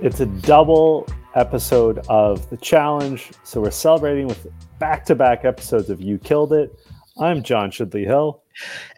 [0.00, 3.32] It's a double episode of the challenge.
[3.42, 4.46] So we're celebrating with
[4.78, 6.72] back to back episodes of You Killed It.
[7.18, 8.40] I'm John Chidley Hill.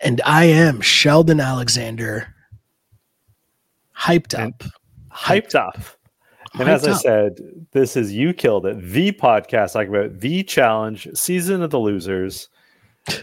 [0.02, 2.34] And I am Sheldon Alexander.
[3.96, 4.62] Hyped up.
[4.62, 4.72] And
[5.10, 5.76] hyped up.
[6.58, 7.00] And hyped as I up.
[7.00, 7.40] said,
[7.72, 12.50] this is You Killed It, the podcast talking about the challenge, season of the losers.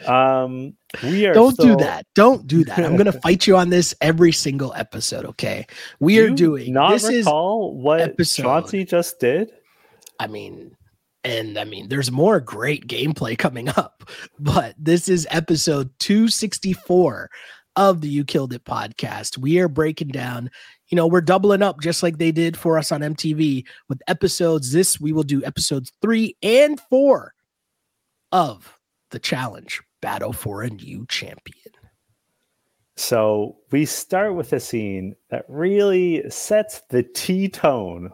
[0.07, 2.05] Um, we are don't do that.
[2.15, 2.79] Don't do that.
[2.79, 5.25] I'm gonna fight you on this every single episode.
[5.25, 5.65] Okay,
[5.99, 6.73] we do are doing.
[6.73, 8.43] Not this recall what episode.
[8.43, 9.51] Chauncey just did.
[10.19, 10.75] I mean,
[11.23, 17.29] and I mean, there's more great gameplay coming up, but this is episode 264
[17.75, 19.37] of the You Killed It podcast.
[19.37, 20.49] We are breaking down.
[20.89, 24.71] You know, we're doubling up just like they did for us on MTV with episodes.
[24.71, 27.33] This we will do episodes three and four
[28.31, 28.76] of
[29.09, 31.71] the challenge battle for a new champion.
[32.95, 38.11] So we start with a scene that really sets the T tone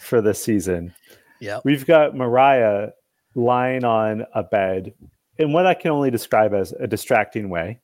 [0.00, 0.94] for the season.
[1.40, 1.60] Yeah.
[1.64, 2.90] We've got Mariah
[3.34, 4.94] lying on a bed
[5.38, 7.80] in what I can only describe as a distracting way,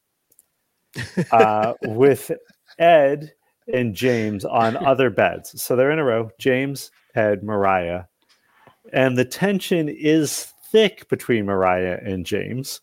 [1.32, 2.30] uh, with
[2.78, 3.32] Ed
[3.72, 5.60] and James on other beds.
[5.60, 8.04] So they're in a row James, Ed, Mariah.
[8.92, 12.80] And the tension is thick between Mariah and James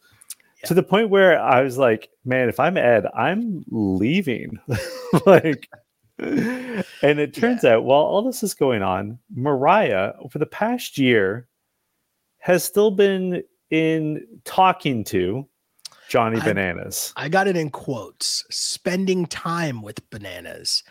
[0.61, 0.67] yeah.
[0.67, 4.59] to the point where I was like, man, if I'm Ed, I'm leaving.
[5.25, 5.69] like,
[6.17, 6.83] and
[7.19, 7.75] it turns yeah.
[7.75, 11.47] out while all this is going on, Mariah, over the past year,
[12.39, 15.47] has still been in talking to
[16.09, 17.13] Johnny I, Bananas.
[17.17, 20.83] I got it in quotes spending time with bananas.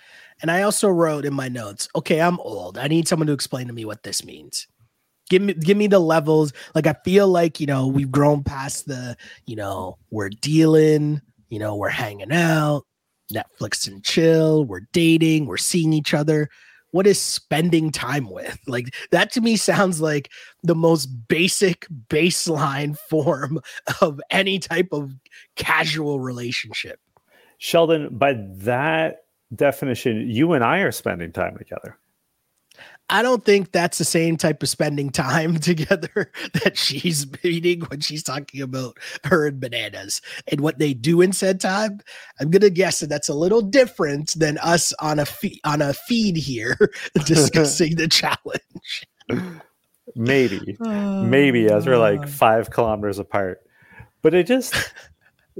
[0.42, 2.76] And I also wrote in my notes, okay, I'm old.
[2.76, 4.66] I need someone to explain to me what this means
[5.28, 6.52] give me give me the levels.
[6.74, 11.58] Like i feel like you know we've grown past the you know we're dealing you
[11.58, 12.84] know we're hanging out
[13.32, 16.48] netflix and chill we're dating we're seeing each other.
[16.90, 18.56] What is spending time with?
[18.68, 20.30] Like that to me sounds like
[20.62, 23.60] the most basic baseline form
[24.00, 25.12] of any type of
[25.56, 27.00] casual relationship.
[27.58, 31.96] Sheldon by that definition you and i are spending time together
[33.10, 36.32] I don't think that's the same type of spending time together
[36.64, 41.32] that she's meeting when she's talking about her and bananas and what they do in
[41.32, 42.00] said time.
[42.40, 45.92] I'm gonna guess that that's a little different than us on a feed on a
[45.92, 46.76] feed here
[47.26, 49.06] discussing the challenge.
[50.16, 53.62] Maybe, oh, maybe as we're like five kilometers apart,
[54.20, 54.92] but it just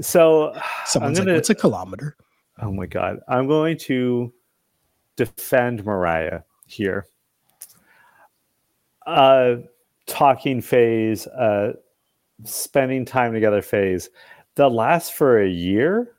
[0.01, 0.55] so
[0.85, 2.15] someone's gonna, like, "What's a kilometer?"
[2.61, 3.21] Oh my god!
[3.27, 4.33] I'm going to
[5.17, 7.07] defend Mariah here
[9.07, 9.57] uh,
[10.07, 11.73] talking phase, uh,
[12.45, 14.11] spending time together phase
[14.57, 16.11] that lasts for a year.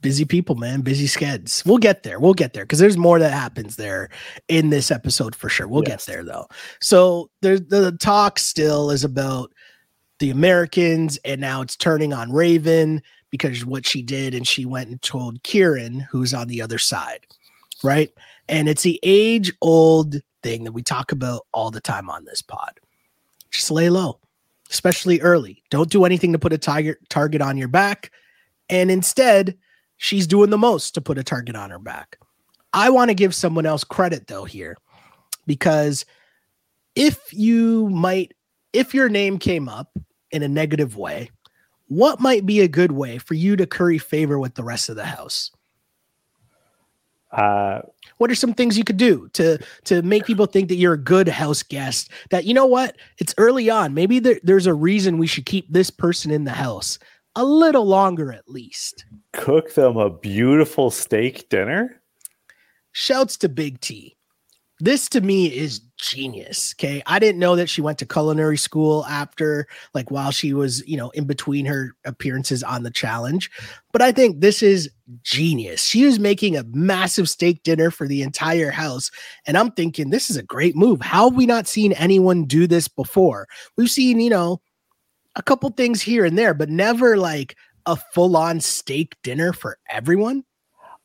[0.00, 1.64] Busy people, man, busy skeds.
[1.66, 2.18] We'll get there.
[2.18, 4.08] We'll get there because there's more that happens there
[4.48, 5.68] in this episode for sure.
[5.68, 6.06] We'll yes.
[6.06, 6.46] get there though.
[6.80, 9.52] So there's the talk still is about
[10.18, 14.88] the Americans, and now it's turning on Raven because what she did, and she went
[14.88, 17.26] and told Kieran, who's on the other side,
[17.84, 18.10] right?
[18.48, 22.42] And it's the age old thing that we talk about all the time on this
[22.42, 22.80] pod.
[23.50, 24.20] Just lay low,
[24.70, 25.62] especially early.
[25.70, 28.10] Don't do anything to put a target target on your back.
[28.68, 29.56] And instead,
[29.96, 32.18] she's doing the most to put a target on her back.
[32.72, 34.76] I want to give someone else credit though here
[35.46, 36.04] because
[36.94, 38.32] if you might
[38.72, 39.98] if your name came up
[40.30, 41.30] in a negative way,
[41.88, 44.96] what might be a good way for you to curry favor with the rest of
[44.96, 45.50] the house?
[47.32, 47.80] Uh,
[48.20, 50.98] what are some things you could do to to make people think that you're a
[50.98, 52.10] good house guest?
[52.28, 53.94] That you know what, it's early on.
[53.94, 56.98] Maybe there, there's a reason we should keep this person in the house
[57.34, 59.06] a little longer at least.
[59.32, 62.02] Cook them a beautiful steak dinner.
[62.92, 64.18] Shouts to Big T
[64.80, 66.74] this to me is genius.
[66.76, 67.02] Okay.
[67.06, 70.96] I didn't know that she went to culinary school after, like, while she was, you
[70.96, 73.50] know, in between her appearances on the challenge.
[73.92, 74.90] But I think this is
[75.22, 75.84] genius.
[75.84, 79.10] She is making a massive steak dinner for the entire house.
[79.46, 81.00] And I'm thinking, this is a great move.
[81.00, 83.46] How have we not seen anyone do this before?
[83.76, 84.60] We've seen, you know,
[85.36, 87.56] a couple things here and there, but never like
[87.86, 90.44] a full on steak dinner for everyone.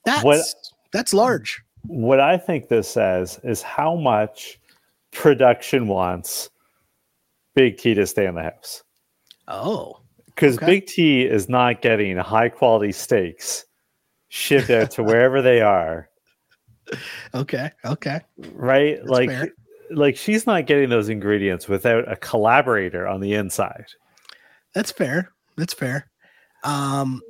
[0.06, 0.46] That's what,
[0.92, 4.60] that's large what I think this says is how much
[5.16, 6.50] production wants
[7.56, 8.84] Big T to stay in the house.
[9.48, 10.00] Oh.
[10.28, 10.66] Because okay.
[10.66, 13.66] Big T is not getting high quality steaks
[14.28, 16.10] shipped out to wherever they are.
[17.34, 17.72] Okay.
[17.84, 18.22] Okay.
[18.54, 18.98] Right?
[18.98, 19.50] That's like fair.
[19.90, 23.88] like she's not getting those ingredients without a collaborator on the inside.
[24.76, 25.32] That's fair.
[25.58, 26.12] That's fair.
[26.64, 27.24] Um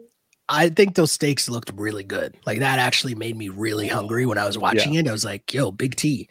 [0.49, 2.35] I think those steaks looked really good.
[2.45, 4.99] Like that actually made me really hungry when I was watching yeah.
[4.99, 5.07] it.
[5.07, 6.27] I was like, yo, Big T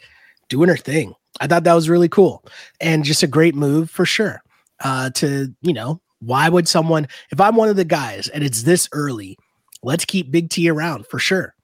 [0.47, 1.15] doing her thing.
[1.39, 2.43] I thought that was really cool
[2.79, 4.41] and just a great move for sure.
[4.83, 8.63] Uh, to, you know, why would someone, if I'm one of the guys and it's
[8.63, 9.37] this early,
[9.83, 11.55] let's keep Big T around for sure.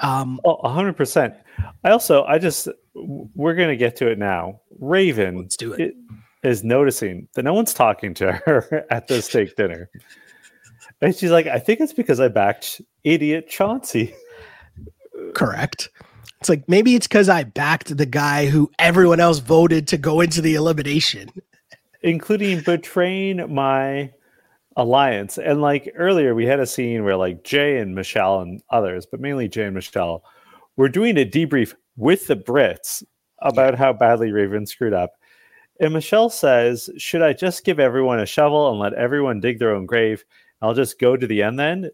[0.00, 1.36] Um, oh, 100%.
[1.84, 4.60] I also, I just, we're going to get to it now.
[4.78, 5.94] Raven let's do it.
[6.42, 9.90] is noticing that no one's talking to her at the steak dinner.
[11.00, 14.14] And she's like, I think it's because I backed idiot Chauncey.
[15.34, 15.90] Correct.
[16.40, 20.20] It's like maybe it's because I backed the guy who everyone else voted to go
[20.20, 21.30] into the elimination,
[22.02, 24.12] including betraying my
[24.76, 25.36] alliance.
[25.36, 29.20] And like earlier, we had a scene where like Jay and Michele and others, but
[29.20, 30.22] mainly Jay and Michele,
[30.76, 33.02] were doing a debrief with the Brits
[33.40, 33.78] about yeah.
[33.78, 35.14] how badly Raven screwed up.
[35.80, 39.74] And Michele says, Should I just give everyone a shovel and let everyone dig their
[39.74, 40.24] own grave?
[40.62, 41.90] I'll just go to the end then,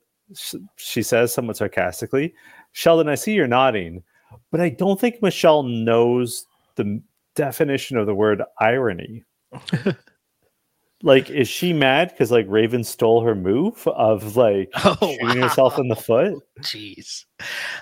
[0.76, 2.34] she says somewhat sarcastically.
[2.72, 4.02] Sheldon, I see you're nodding,
[4.50, 6.46] but I don't think Michele knows
[6.76, 7.00] the
[7.34, 9.24] definition of the word irony.
[11.02, 15.48] like, is she mad because like Raven stole her move of like oh, shooting wow.
[15.48, 16.34] herself in the foot?
[16.60, 17.24] Jeez.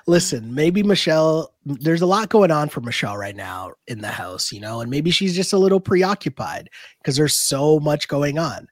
[0.07, 4.53] Listen, maybe Michele, there's a lot going on for Michele right now in the house,
[4.53, 8.67] you know, and maybe she's just a little preoccupied because there's so much going on.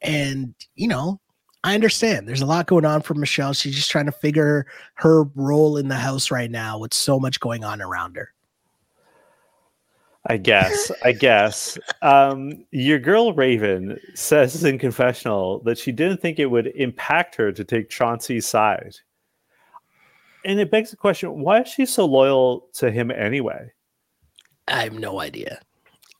[0.00, 1.20] And, you know,
[1.64, 2.28] I understand.
[2.28, 3.52] There's a lot going on for Michele.
[3.52, 7.40] She's just trying to figure her role in the house right now with so much
[7.40, 8.32] going on around her.
[10.26, 10.92] I guess.
[11.04, 11.78] I guess.
[12.02, 17.50] Um, your girl Raven says in confessional that she didn't think it would impact her
[17.52, 18.96] to take Chauncey's side.
[20.44, 23.72] And it begs the question why is she so loyal to him anyway?
[24.68, 25.60] I have no idea.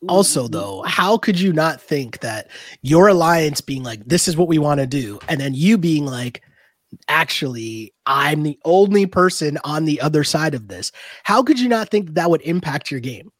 [0.06, 0.52] Also, mm-hmm.
[0.52, 2.48] though, how could you not think that
[2.82, 6.06] your alliance being like, this is what we want to do, and then you being
[6.06, 6.42] like,
[7.08, 10.92] actually, I'm the only person on the other side of this?
[11.24, 13.32] How could you not think that would impact your game?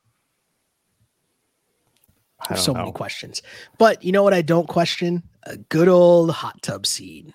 [2.56, 2.81] so know.
[2.81, 3.43] many questions.
[3.78, 5.22] But you know what I don't question?
[5.44, 7.34] A good old hot tub scene.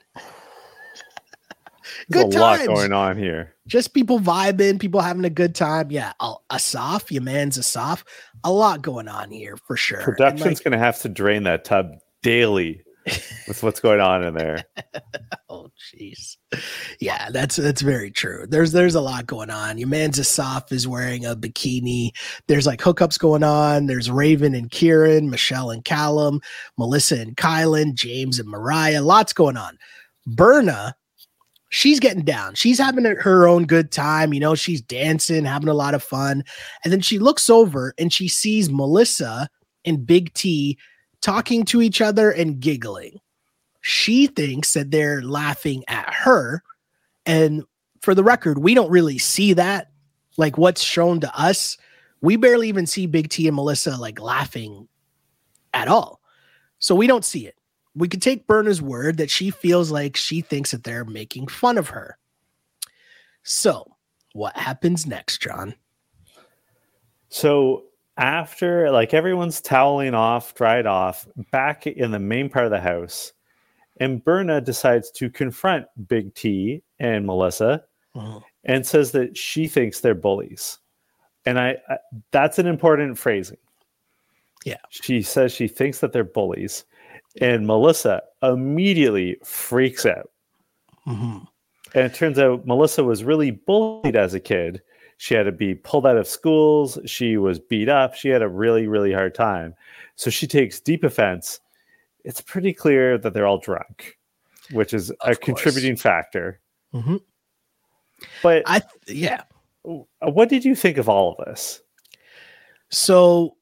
[2.09, 2.67] There's good a times.
[2.67, 3.52] lot going on here.
[3.67, 5.89] Just people vibing, people having a good time.
[5.89, 6.13] Yeah,
[6.51, 8.03] Asaf, your man's Asaf.
[8.43, 10.01] A lot going on here for sure.
[10.01, 11.91] Production's like, gonna have to drain that tub
[12.23, 12.83] daily
[13.47, 14.63] with what's going on in there.
[15.49, 16.37] oh, jeez.
[16.99, 18.45] Yeah, that's that's very true.
[18.47, 19.77] There's there's a lot going on.
[19.77, 22.11] Your man's Asaf is wearing a bikini.
[22.47, 23.87] There's like hookups going on.
[23.87, 26.41] There's Raven and Kieran, Michele and Callum,
[26.77, 29.01] Melissa and Kyland, James and Mariah.
[29.01, 29.77] Lots going on.
[30.25, 30.95] Berna
[31.73, 32.53] she's getting down.
[32.53, 34.31] She's having her own good time.
[34.31, 36.43] You know, she's dancing, having a lot of fun.
[36.83, 39.49] And then she looks over and she sees Melissa
[39.83, 40.77] and Big T
[41.21, 43.19] talking to each other and giggling.
[43.81, 46.61] She thinks that they're laughing at her.
[47.25, 47.63] And
[48.01, 49.89] for the record, we don't really see that.
[50.37, 51.77] Like what's shown to us,
[52.21, 54.87] we barely even see Big T and Melissa like laughing
[55.73, 56.21] at all.
[56.77, 57.55] So we don't see it
[57.95, 61.77] we could take Berna's word that she feels like she thinks that they're making fun
[61.77, 62.17] of her.
[63.43, 63.95] So,
[64.33, 65.75] what happens next, John?
[67.29, 67.83] So,
[68.17, 73.33] after like everyone's toweling off, dried off, back in the main part of the house,
[73.99, 77.83] and Berna decides to confront Big T and Melissa
[78.15, 78.39] mm-hmm.
[78.63, 80.79] and says that she thinks they're bullies.
[81.45, 81.97] And I, I
[82.31, 83.57] that's an important phrasing.
[84.65, 84.77] Yeah.
[84.89, 86.85] She says she thinks that they're bullies
[87.41, 90.29] and Melissa immediately freaks out.
[91.07, 91.39] Mm-hmm.
[91.95, 94.81] And it turns out Melissa was really bullied as a kid.
[95.17, 96.97] She had to be pulled out of schools.
[97.05, 98.15] She was beat up.
[98.15, 99.75] She had a really, really hard time.
[100.15, 101.59] So she takes deep offense.
[102.23, 104.17] It's pretty clear that they're all drunk,
[104.71, 105.37] which is of a course.
[105.39, 106.59] contributing factor.
[106.93, 107.17] Mm-hmm.
[108.41, 109.43] But I, yeah.
[109.83, 111.81] What did you think of all of this?
[112.89, 113.55] So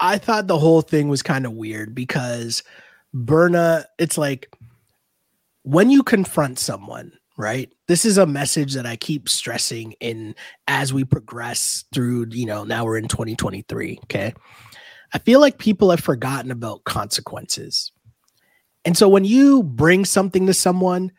[0.00, 2.62] I thought the whole thing was kind of weird because
[3.12, 4.54] Berna, it's like
[5.62, 7.72] when you confront someone, right?
[7.86, 10.34] This is a message that I keep stressing in
[10.66, 14.00] as we progress through, you know, now we're in 2023.
[14.04, 14.34] Okay.
[15.12, 17.92] I feel like people have forgotten about consequences.
[18.84, 21.12] And so when you bring something to someone,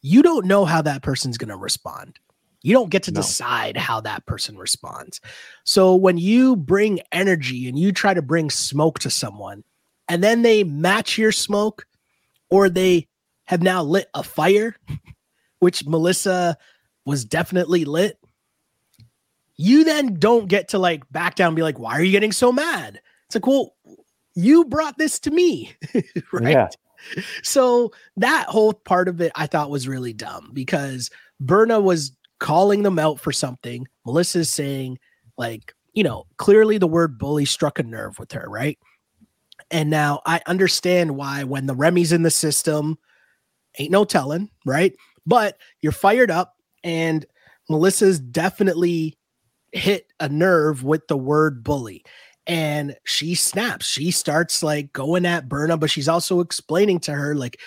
[0.00, 2.18] you don't know how that person's going to respond.
[2.62, 3.20] You don't get to no.
[3.20, 5.20] decide how that person responds.
[5.64, 9.64] So when you bring energy and you try to bring smoke to someone
[10.08, 11.86] and then they match your smoke
[12.50, 13.08] or they
[13.46, 14.76] have now lit a fire,
[15.58, 16.56] which Melissa
[17.04, 18.18] was definitely lit,
[19.56, 22.32] you then don't get to like back down and be like, why are you getting
[22.32, 23.00] so mad?
[23.26, 23.74] It's like, well,
[24.34, 25.72] you brought this to me,
[26.32, 26.52] right?
[26.52, 26.68] Yeah.
[27.42, 32.82] so that whole part of it I thought was really dumb because Berna was calling
[32.82, 33.86] them out for something.
[34.04, 34.98] Melissa's saying,
[35.38, 38.78] like, you know, clearly the word bully struck a nerve with her, right?
[39.70, 42.98] And now I understand why when the Remy's in the system,
[43.78, 44.92] ain't no telling, right?
[45.24, 47.24] But you're fired up, and
[47.70, 49.16] Melissa's definitely
[49.70, 52.04] hit a nerve with the word bully.
[52.48, 53.86] And she snaps.
[53.86, 57.60] She starts like going at Berna, but she's also explaining to her, like,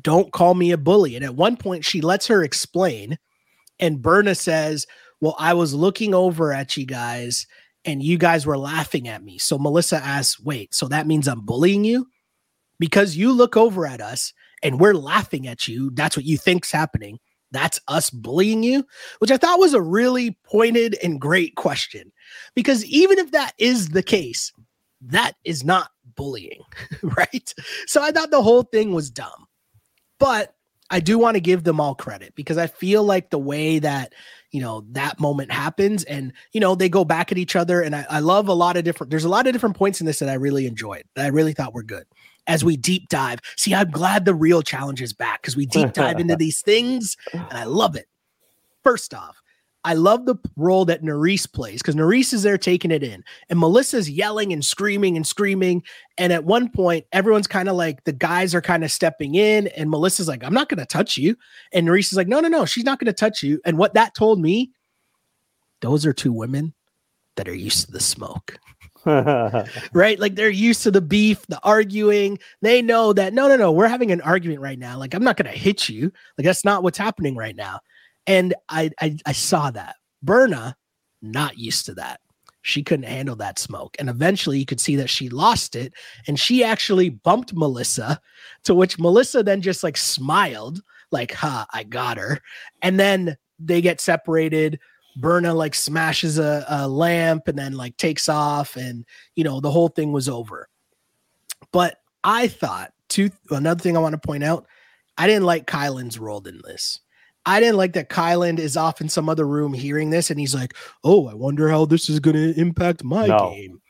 [0.00, 1.14] don't call me a bully.
[1.14, 3.16] And at one point, she lets her explain.
[3.80, 4.86] And Berna says,
[5.20, 7.46] Well, I was looking over at you guys
[7.84, 9.38] and you guys were laughing at me.
[9.38, 12.06] So Melissa asks, Wait, so that means I'm bullying you?
[12.78, 14.32] Because you look over at us
[14.62, 15.90] and we're laughing at you.
[15.94, 17.18] That's what you think's happening.
[17.50, 18.84] That's us bullying you,
[19.20, 22.12] which I thought was a really pointed and great question.
[22.54, 24.52] Because even if that is the case,
[25.00, 26.60] that is not bullying,
[27.02, 27.54] right?
[27.86, 29.46] So I thought the whole thing was dumb.
[30.18, 30.54] But
[30.90, 34.14] I do want to give them all credit because I feel like the way that
[34.50, 37.94] you know that moment happens and you know they go back at each other and
[37.94, 40.20] I, I, love a lot of different there's a lot of different points in this
[40.20, 42.06] that i really enjoyed that i really thought were good.
[42.46, 45.92] As we deep dive see i'm glad the real challenge is back because we deep
[45.92, 48.06] dive into these things and i love it.
[48.82, 49.42] First off
[49.88, 53.58] I love the role that Nurys plays because Nurys is there taking it in, and
[53.58, 55.82] Melissa's yelling and screaming and screaming.
[56.18, 59.68] And at one point, everyone's kind of like the guys are kind of stepping in,
[59.68, 61.36] and Melissa's like, "I'm not going to touch you,"
[61.72, 63.94] and Nurys is like, "No, no, no, she's not going to touch you." And what
[63.94, 64.72] that told me,
[65.80, 66.74] those are two women
[67.36, 68.58] that are used to the smoke.
[69.06, 70.18] right?
[70.18, 72.38] Like they're used to the beef, the arguing.
[72.60, 74.98] They know that no, no, no, we're having an argument right now.
[74.98, 76.12] Like I'm not going to hit you.
[76.36, 77.80] Like that's not what's happening right now.
[78.28, 79.96] And I, I, I saw that.
[80.22, 80.76] Berna,
[81.22, 82.20] not used to that.
[82.62, 83.96] She couldn't handle that smoke.
[83.98, 85.94] And eventually you could see that she lost it.
[86.26, 88.20] And she actually bumped Melissa,
[88.64, 92.40] to which Melissa then just like smiled, like, ha, I got her.
[92.82, 94.78] And then they get separated.
[95.16, 98.76] Berna like smashes a, a lamp and then like takes off.
[98.76, 100.68] And, you know, the whole thing was over.
[101.72, 104.66] But I thought, two, another thing I want to point out,
[105.16, 107.00] I didn't like Kylan's role in this.
[107.48, 110.54] I didn't like that Kyland is off in some other room hearing this and he's
[110.54, 113.54] like, "Oh, I wonder how this is going to impact my no.
[113.54, 113.80] game."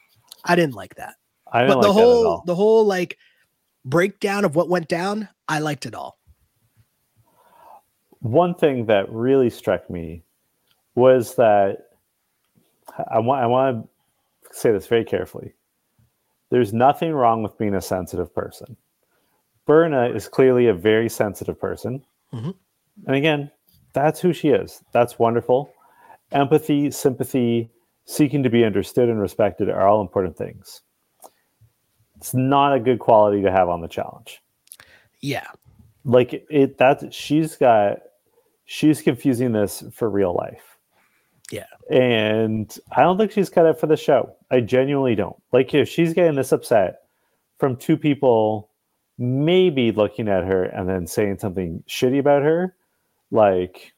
[0.45, 1.17] I didn't like that.
[1.53, 3.19] I didn't but the like whole the whole like
[3.85, 6.21] breakdown of what went down, I liked it all.
[8.21, 10.23] One thing that really struck me
[10.95, 11.89] was that
[13.11, 13.89] I want I want
[14.53, 15.53] to say this very carefully.
[16.51, 18.77] There's nothing wrong with being a sensitive person.
[19.67, 22.05] Berna is clearly a very sensitive person.
[22.33, 22.53] Mm-hmm.
[23.07, 23.51] And again,
[23.93, 24.83] that's who she is.
[24.93, 25.73] That's wonderful.
[26.33, 27.71] Empathy, sympathy,
[28.05, 30.83] seeking to be understood and respected are all important things.
[32.17, 34.43] It's not a good quality to have on the challenge.
[35.21, 35.47] Yeah.
[36.05, 37.99] Like it that she's got
[38.65, 40.79] she's confusing this for real life.
[41.51, 41.67] Yeah.
[41.91, 44.35] And I don't think she's cut it for the show.
[44.51, 45.37] I genuinely don't.
[45.53, 47.01] Like if she's getting this upset
[47.59, 48.71] from two people
[49.19, 52.75] maybe looking at her and then saying something shitty about her,
[53.31, 53.93] like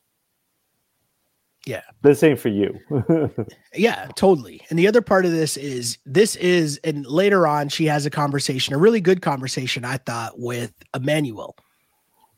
[1.67, 1.83] yeah.
[2.03, 2.79] this ain't for you.
[3.75, 4.61] Yeah totally.
[4.71, 8.11] And the other part of this is this is and later on she has a
[8.11, 11.55] conversation a really good conversation i thought with emanuel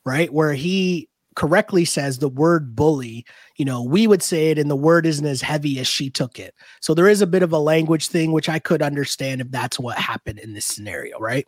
[0.05, 0.33] right?
[0.33, 3.25] Where he correctly says the word bully
[3.57, 6.39] you know we would say it and the word isn't as heavy as she took
[6.39, 6.55] it.
[6.81, 9.79] So there is a bit of a language thing which i could understand if that's
[9.79, 11.47] what happened in this scenario right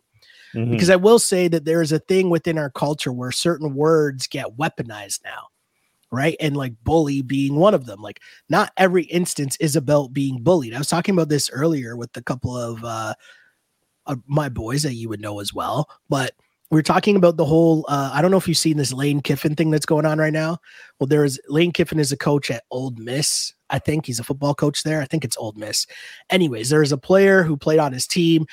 [0.55, 0.71] Mm-hmm.
[0.71, 4.27] Because I will say that there is a thing within our culture where certain words
[4.27, 5.47] get weaponized now,
[6.11, 6.37] right?
[6.39, 8.01] And like bully being one of them.
[8.01, 10.73] Like not every instance is about being bullied.
[10.73, 13.13] I was talking about this earlier with a couple of uh,
[14.05, 16.33] uh my boys that you would know as well, but
[16.71, 19.21] we are talking about the whole uh, i don't know if you've seen this lane
[19.21, 20.57] kiffin thing that's going on right now
[20.99, 24.53] well there's lane kiffin is a coach at Ole Miss i think he's a football
[24.53, 25.85] coach there i think it's Ole Miss
[26.29, 28.45] anyways there's a player who played on his team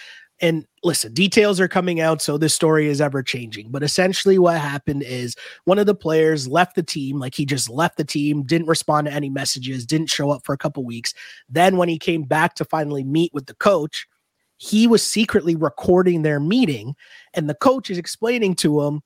[0.43, 3.71] and listen, details are coming out, so this story is ever changing.
[3.71, 7.71] But essentially, what happened is one of the players left the team, like he just
[7.71, 11.15] left the team, didn't respond to any messages, didn't show up for a couple weeks.
[11.49, 14.09] Then, when he came back to finally meet with the coach,
[14.57, 16.97] he was secretly recording their meeting,
[17.35, 19.01] and the coach is explaining to him,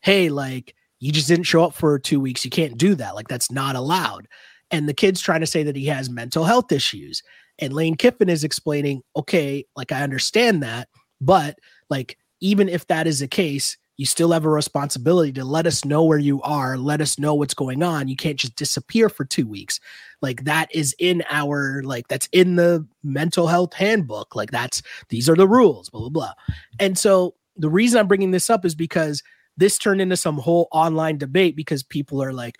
[0.00, 2.44] Hey, like, you just didn't show up for two weeks.
[2.44, 3.16] You can't do that.
[3.16, 4.28] Like, that's not allowed.
[4.70, 7.22] And the kid's trying to say that he has mental health issues.
[7.58, 10.88] And Lane Kiffin is explaining, okay, like I understand that,
[11.20, 11.58] but
[11.90, 15.84] like even if that is the case, you still have a responsibility to let us
[15.84, 18.06] know where you are, let us know what's going on.
[18.06, 19.80] You can't just disappear for 2 weeks.
[20.22, 24.36] Like that is in our like that's in the mental health handbook.
[24.36, 26.32] Like that's these are the rules, blah blah blah.
[26.78, 29.22] And so the reason I'm bringing this up is because
[29.56, 32.56] this turned into some whole online debate because people are like,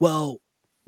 [0.00, 0.40] well,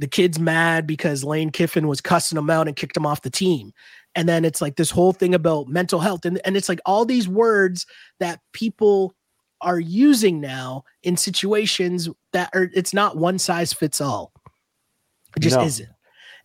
[0.03, 3.31] the kid's mad because Lane Kiffin was cussing him out and kicked him off the
[3.31, 3.73] team.
[4.17, 6.25] And then it's like this whole thing about mental health.
[6.25, 7.87] And, and it's like all these words
[8.19, 9.15] that people
[9.61, 14.33] are using now in situations that are, it's not one size fits all.
[15.37, 15.63] It just no.
[15.63, 15.89] isn't.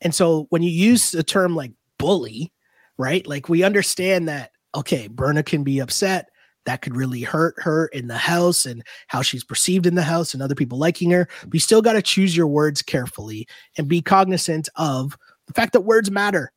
[0.02, 2.54] And so when you use a term like bully,
[3.00, 3.26] right?
[3.26, 6.30] Like we understand that, okay, Berna can be upset
[6.68, 10.34] that could really hurt her in the house and how she's perceived in the house
[10.34, 11.28] and other people liking her.
[11.44, 13.48] But you still got to choose your words carefully
[13.78, 16.52] and be cognizant of the fact that words matter.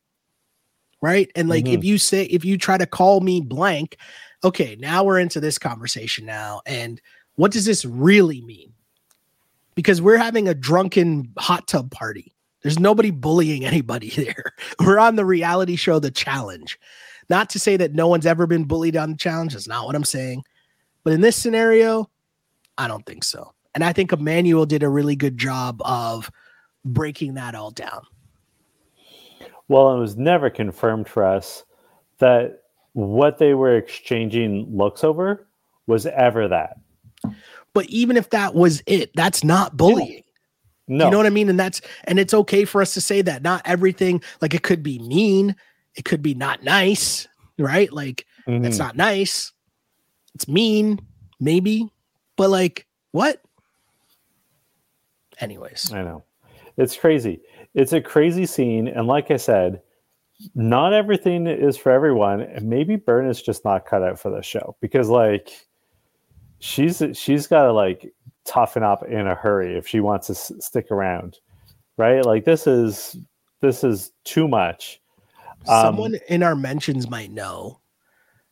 [1.01, 1.31] Right.
[1.33, 1.75] And like mm-hmm.
[1.75, 3.95] if you say, if you try to call me blank,
[4.43, 6.61] okay, now we're into this conversation now.
[6.65, 7.01] And
[7.35, 8.73] what does this really mean?
[9.75, 12.35] Because we're having a drunken hot tub party.
[12.63, 14.53] There's nobody bullying anybody there.
[14.81, 16.77] We're on the reality show, The Challenge.
[17.31, 19.53] Not to say that no one's ever been bullied on the challenge.
[19.53, 20.43] That's not what I'm saying.
[21.05, 22.09] But in this scenario,
[22.77, 23.53] I don't think so.
[23.73, 26.29] And I think Emanuel did a really good job of
[26.83, 28.01] breaking that all down.
[29.69, 31.63] Well, it was never confirmed for us
[32.17, 35.47] that what they were exchanging looks over
[35.87, 36.81] was ever that.
[37.73, 40.23] But even if that was it, that's not bullying.
[40.89, 41.05] No.
[41.05, 41.47] You know what I mean?
[41.47, 43.41] And that's and it's okay for us to say that.
[43.41, 45.55] Not everything like it could be mean,
[45.95, 47.91] it could be not nice, right?
[47.91, 48.65] Like mm-hmm.
[48.65, 49.51] it's not nice.
[50.35, 50.99] It's mean,
[51.39, 51.91] maybe,
[52.35, 53.41] but like what?
[55.39, 56.23] Anyways, I know
[56.77, 57.41] it's crazy.
[57.73, 59.81] It's a crazy scene, and like I said,
[60.55, 64.41] not everything is for everyone, and maybe Burn is just not cut out for the
[64.41, 65.51] show because like
[66.59, 68.13] she's she's got to like
[68.45, 71.39] toughen up in a hurry if she wants to s- stick around,
[71.97, 72.25] right?
[72.25, 73.17] Like this is
[73.61, 75.01] this is too much
[75.67, 77.79] um, Someone in our mentions might know,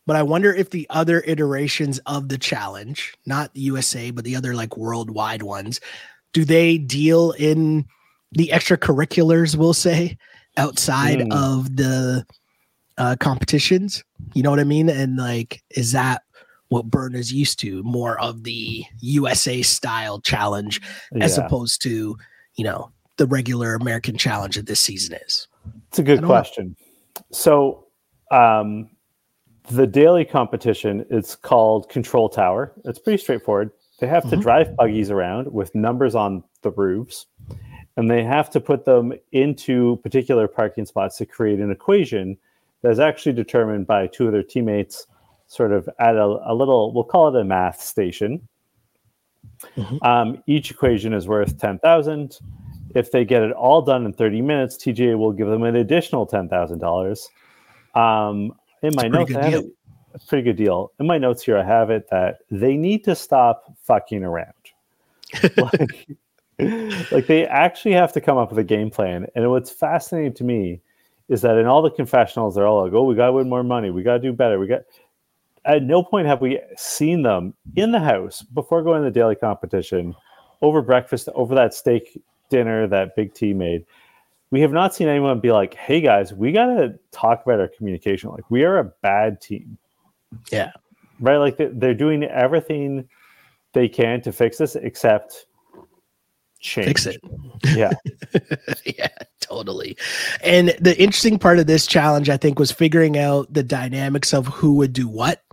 [0.05, 4.35] but I wonder if the other iterations of the challenge, not the USA, but the
[4.35, 5.79] other like worldwide ones,
[6.33, 7.85] do they deal in
[8.31, 10.17] the extracurriculars, we'll say,
[10.57, 11.31] outside mm.
[11.31, 12.25] of the
[12.97, 14.03] uh, competitions?
[14.33, 14.89] You know what I mean?
[14.89, 16.23] And like, is that
[16.69, 17.83] what Burn is used to?
[17.83, 21.23] More of the USA style challenge yeah.
[21.23, 22.17] as opposed to,
[22.55, 25.47] you know, the regular American challenge that this season is?
[25.89, 26.75] It's a good question.
[26.79, 26.88] Know.
[27.31, 27.87] So
[28.31, 28.89] um,
[29.69, 32.73] the daily competition is called Control Tower.
[32.85, 33.71] It's pretty straightforward.
[33.99, 34.37] They have mm-hmm.
[34.37, 37.25] to drive buggies around with numbers on the roofs,
[37.97, 42.37] and they have to put them into particular parking spots to create an equation
[42.81, 45.05] that is actually determined by two of their teammates,
[45.47, 48.47] sort of at a, a little, we'll call it a math station.
[49.75, 49.97] Mm-hmm.
[50.05, 52.39] Um, each equation is worth 10,000
[52.95, 56.27] if they get it all done in 30 minutes, TJ will give them an additional
[56.27, 57.29] $10,000.
[57.99, 59.65] Um, in my notes, I have
[60.13, 60.91] a pretty good deal.
[60.99, 64.53] In my notes here, I have it that they need to stop fucking around.
[65.57, 66.07] like,
[67.11, 69.27] like they actually have to come up with a game plan.
[69.35, 70.81] And what's fascinating to me
[71.27, 73.63] is that in all the confessionals, they're all like, "Oh, we got to win more
[73.63, 73.91] money.
[73.91, 74.59] We got to do better.
[74.59, 74.81] We got."
[75.65, 79.35] At no point have we seen them in the house before going to the daily
[79.35, 80.15] competition
[80.61, 83.85] over breakfast over that steak dinner that Big T made,
[84.51, 87.67] we have not seen anyone be like, "Hey guys, we got to talk about our
[87.67, 88.29] communication.
[88.31, 89.77] Like we are a bad team."
[90.51, 90.71] Yeah.
[91.19, 91.37] Right.
[91.37, 93.07] Like they're doing everything
[93.73, 95.45] they can to fix this, except
[96.59, 96.87] change.
[96.87, 97.21] Fix it.
[97.75, 97.91] Yeah.
[98.85, 99.07] yeah,
[99.39, 99.97] totally.
[100.43, 104.47] And the interesting part of this challenge, I think, was figuring out the dynamics of
[104.47, 105.43] who would do what.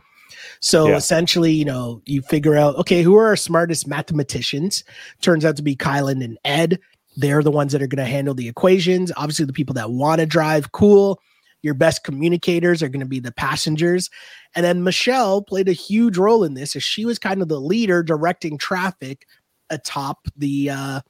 [0.66, 0.96] So yeah.
[0.96, 4.82] essentially, you know, you figure out, okay, who are our smartest mathematicians?
[5.20, 6.80] Turns out to be Kyland and Ed.
[7.16, 9.12] They're the ones that are going to handle the equations.
[9.16, 11.20] Obviously, the people that want to drive, cool.
[11.62, 14.10] Your best communicators are going to be the passengers.
[14.56, 17.60] And then Michele played a huge role in this as she was kind of the
[17.60, 19.24] leader directing traffic
[19.70, 21.00] atop the uh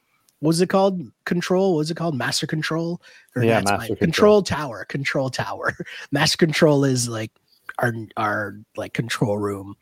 [0.40, 1.00] what was it called?
[1.24, 1.72] Control?
[1.72, 2.14] What was it called?
[2.14, 3.00] Master control?
[3.34, 3.96] Or yeah, master control.
[3.96, 4.84] control tower.
[4.84, 5.74] Control tower.
[6.12, 7.32] master control is like
[7.78, 9.76] our our like control room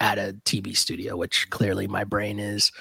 [0.00, 2.72] at a TV studio, which clearly my brain is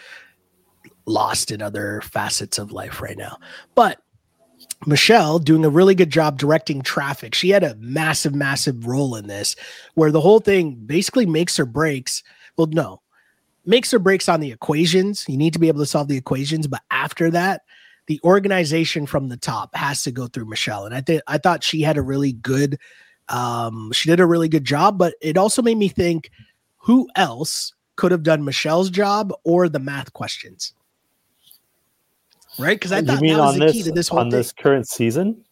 [1.05, 3.37] lost in other facets of life right now.
[3.75, 4.01] But
[4.85, 7.35] Michele doing a really good job directing traffic.
[7.35, 9.55] She had a massive, massive role in this
[9.93, 12.23] where the whole thing basically makes or breaks.
[12.57, 13.01] Well, no,
[13.65, 15.25] makes or breaks on the equations.
[15.27, 16.67] You need to be able to solve the equations.
[16.67, 17.61] But after that,
[18.07, 20.85] the organization from the top has to go through Michele.
[20.85, 22.79] And I think I thought she had a really good
[23.31, 26.29] um, she did a really good job, but it also made me think
[26.77, 30.73] who else could have done Michele's job or the math questions?
[32.59, 32.75] Right?
[32.75, 34.39] Because I thought that was the this, key to this whole on thing.
[34.39, 35.43] this current season.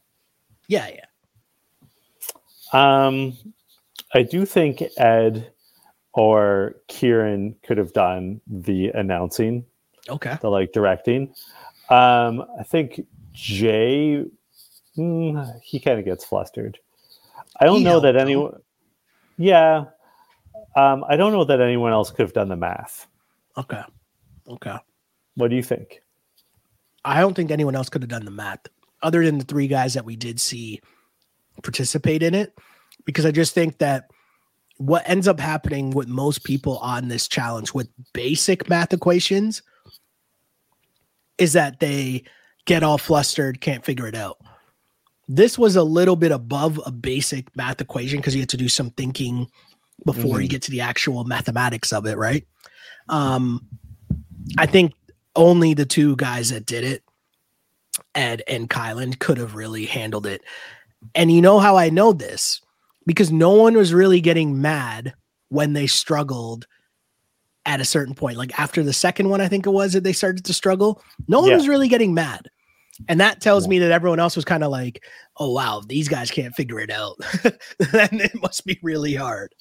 [0.68, 1.06] Yeah, yeah.
[2.74, 3.38] Um,
[4.13, 5.52] I do think Ed
[6.13, 9.65] or Kieran could have done the announcing,
[10.10, 10.38] Okay.
[10.42, 11.34] the like directing.
[11.89, 14.26] Um, I think Jay,
[14.98, 16.80] mm, he kind of gets flustered.
[17.60, 18.60] I don't He know that anyone.
[19.38, 19.86] Yeah,
[20.76, 23.08] um, I don't know that anyone else could have done the math.
[23.58, 23.82] Okay.
[24.48, 24.78] Okay.
[25.36, 26.02] What do you think?
[27.06, 28.60] I don't think anyone else could have done the math
[29.02, 30.82] other than the three guys that we did see
[31.63, 32.54] participate in it.
[33.06, 34.10] Because I just think that
[34.78, 39.62] what ends up happening with most people on this challenge with basic math equations
[41.38, 42.24] is that they
[42.65, 44.38] get all flustered, can't figure it out.
[45.32, 48.68] This was a little bit above a basic math equation because you had to do
[48.68, 49.48] some thinking
[50.04, 50.52] before you Mhm.
[50.52, 52.48] get to the actual mathematics of it, right?
[53.10, 53.65] Um,
[54.58, 54.94] I think
[55.36, 57.04] only the two guys that did it,
[58.15, 60.42] Ed and Kyland, could have really handled it.
[61.13, 62.60] And you know how I know this?
[63.06, 65.13] Because no one was really getting mad
[65.50, 66.65] when they struggled
[67.65, 68.38] at a certain point.
[68.38, 71.04] Like after the second one, I think it was that they started to struggle.
[71.28, 71.58] No one Yeah.
[71.58, 72.50] was really getting mad.
[73.08, 75.04] And that tells me that everyone else was kind of like,
[75.38, 77.16] oh, wow, these guys can't figure it out.
[77.92, 79.56] then it must be really hard.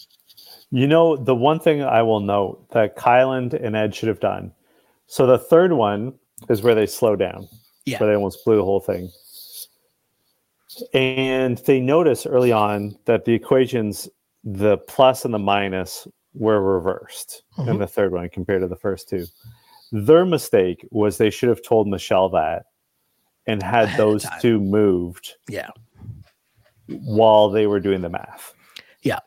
[0.71, 4.53] You know, the one thing I will note that Kyland and Ed should have done.
[5.07, 6.15] So the third one
[6.51, 7.49] is where they slow down.
[7.87, 7.99] Yeah.
[7.99, 9.11] Where they almost blew the whole thing.
[10.93, 14.09] And they notice early on that the equations,
[14.45, 17.79] the plus and the minus, were reversed in Mhm.
[17.79, 19.27] the third one compared to the first two.
[19.91, 22.67] Their mistake was they should have told Michele that
[23.49, 25.71] and had those two moved Yeah.
[26.87, 28.55] while they were doing the math.
[29.03, 29.19] Yeah.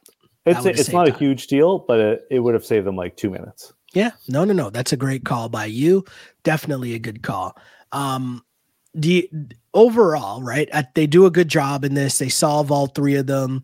[0.46, 3.30] It's it's not a huge deal, but it, it would have saved them like two
[3.30, 3.74] minutes.
[3.94, 4.70] Yeah, no, no, no.
[4.70, 6.04] That's a great call by you.
[6.44, 7.56] Definitely a good call.
[7.92, 8.44] Um,
[8.96, 9.30] the
[9.74, 10.68] overall, right?
[10.74, 12.18] uh, They do a good job in this.
[12.18, 13.64] They solve all three of them,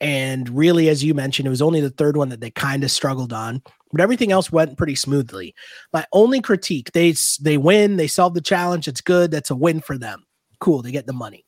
[0.00, 2.90] and really, as you mentioned, it was only the third one that they kind of
[2.90, 5.54] struggled on, but everything else went pretty smoothly.
[5.92, 8.88] My only critique: they they win, they solve the challenge.
[8.88, 9.30] It's good.
[9.30, 10.24] That's a win for them.
[10.60, 10.82] Cool.
[10.82, 11.44] They get the money.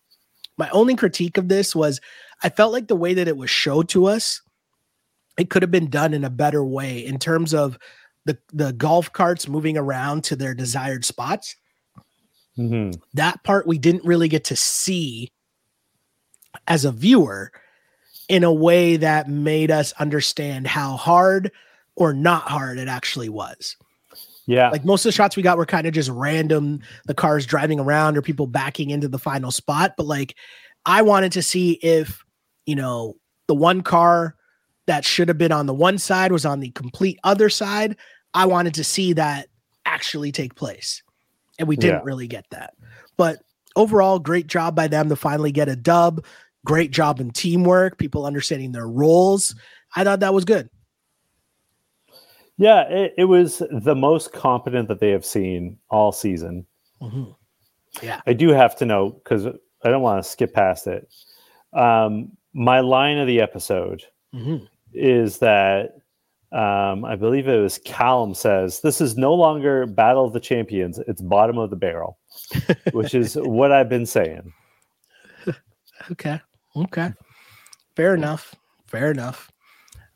[0.56, 2.00] My only critique of this was
[2.42, 4.40] I felt like the way that it was showed to us,
[5.38, 7.78] it could have been done in a better way in terms of
[8.24, 11.56] the the golf carts moving around to their desired spots.
[12.58, 13.00] Mhm.
[13.14, 15.32] That part we didn't really get to see
[16.66, 17.52] as a viewer
[18.28, 21.50] in a way that made us understand how hard
[22.00, 23.76] or not hard it actually was.
[24.46, 24.70] Yeah.
[24.70, 27.78] Like most of the shots we got were kind of just random, the cars driving
[27.78, 29.94] around or people backing into the final spot.
[29.96, 30.34] But like,
[30.86, 32.24] I wanted to see if,
[32.64, 33.16] you know,
[33.48, 34.34] the one car
[34.86, 37.96] that should have been on the one side was on the complete other side.
[38.32, 39.48] I wanted to see that
[39.84, 41.02] actually take place.
[41.58, 42.04] And we didn't Yeah.
[42.04, 42.72] really get that.
[43.18, 43.42] But
[43.76, 46.24] overall, great job by them to finally get a dub.
[46.64, 49.54] Great job in teamwork, people understanding their roles.
[49.94, 50.70] I thought that was good.
[52.60, 56.66] Yeah, it, it was the most competent that they have seen all season.
[57.02, 57.34] Mhm.
[58.26, 61.08] I do have to note because I don't want to skip past it.
[61.72, 64.68] Um, my line of the episode Mhm.
[64.92, 65.96] is that
[66.52, 70.98] um, I believe it was Callum says, This is no longer Battle of the Champions,
[71.06, 72.18] it's bottom of the barrel,
[72.92, 74.52] which is what I've been saying.
[76.10, 76.40] Okay.
[76.74, 77.12] Okay.
[77.94, 78.54] Fair enough.
[78.86, 79.49] Fair enough.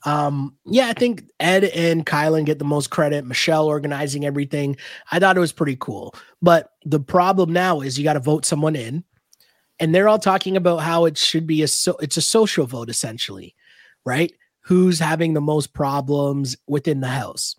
[0.05, 3.25] Um, yeah, I think Ed and Kyland get the most credit.
[3.25, 4.77] Michelle organizing everything.
[5.11, 6.15] I thought it was pretty cool.
[6.43, 9.05] But the problem now is you got to vote someone in,
[9.81, 12.91] and they're all talking about how it should be a so it's a social vote
[12.91, 13.55] essentially,
[14.05, 14.33] right?
[14.61, 17.57] Who's having the most problems within the house?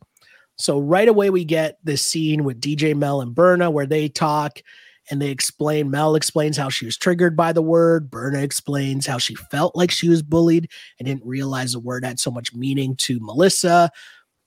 [0.57, 4.61] So right away we get this scene with DJ Mel and Berna where they talk
[5.09, 8.09] and they explain Mel explains how she was triggered by the word.
[8.09, 12.19] Berna explains how she felt like she was bullied and didn't realize the word had
[12.19, 13.91] so much meaning to Melissa.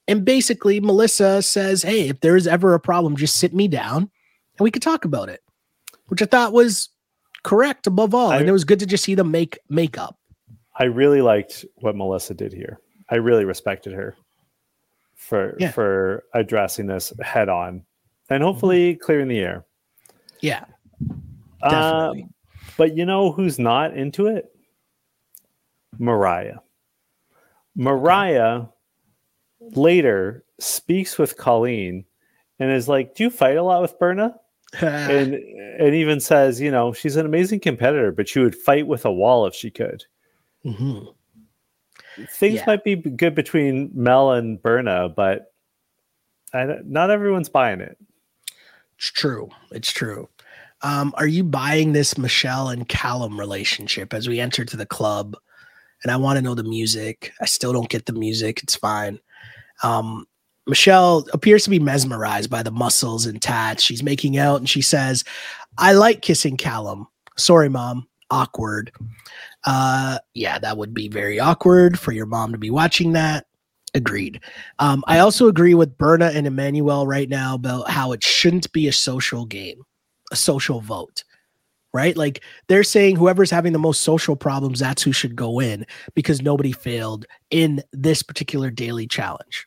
[0.08, 4.64] And basically, Melissa says, Hey, if there's ever a problem, just sit me down and
[4.64, 5.42] we could talk about it,
[6.08, 6.88] which I thought was
[7.44, 8.30] correct above all.
[8.30, 10.18] I- and it was good to just see them make make up.
[10.80, 12.80] I really liked what Melissa did here.
[13.10, 14.16] I really respected her
[15.14, 15.72] for Yeah.
[15.72, 17.84] for addressing this head on
[18.30, 19.04] and hopefully mm-hmm.
[19.04, 19.64] clearing the air.
[20.40, 20.64] Yeah,
[21.62, 22.28] Uh, definitely.
[22.76, 24.50] but you know who's not into it?
[25.98, 26.58] Mariah.
[27.74, 28.64] Mariah
[29.60, 32.04] later speaks with Colleen
[32.58, 34.34] and is like, "Do you fight a lot with Berna?"
[34.80, 39.04] and and even says, you know, she's an amazing competitor, but she would fight with
[39.04, 40.04] a wall if she could.
[40.64, 41.14] Mhm.
[42.28, 42.64] Things Yeah.
[42.66, 45.52] might be good between Mel and Berna, but
[46.52, 47.96] I, not everyone's buying it.
[48.98, 49.48] It's true.
[49.70, 50.28] It's true.
[50.82, 55.36] Um, are you buying this Michele and Callum relationship as we enter to the club?
[56.02, 57.32] And I want to know the music.
[57.40, 58.62] I still don't get the music.
[58.62, 59.18] It's fine.
[59.82, 60.26] Um,
[60.66, 63.82] Michele appears to be mesmerized by the muscles and tats.
[63.82, 65.24] She's making out and she says,
[65.78, 67.06] I like kissing Callum.
[67.36, 68.06] Sorry, mom.
[68.30, 68.92] Awkward.
[69.64, 73.46] Uh, yeah, that would be very awkward for your mom to be watching that.
[73.94, 74.40] Agreed.
[74.78, 78.86] Um, I also agree with Berna and Emanuel right now about how it shouldn't be
[78.86, 79.82] a social game,
[80.30, 81.24] a social vote,
[81.94, 82.16] right?
[82.16, 86.42] Like they're saying whoever's having the most social problems, that's who should go in because
[86.42, 89.66] nobody failed in this particular daily challenge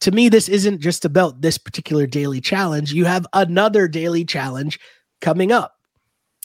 [0.00, 2.92] to me, this isn't just about this particular daily challenge.
[2.92, 4.78] You have another daily challenge
[5.20, 5.74] coming up.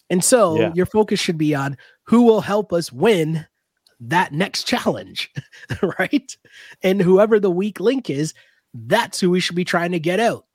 [0.09, 0.71] And so yeah.
[0.73, 3.45] your focus should be on who will help us win
[4.01, 5.31] that next challenge,
[5.99, 6.35] right?
[6.83, 8.33] And whoever the weak link is,
[8.73, 10.45] that's who we should be trying to get out.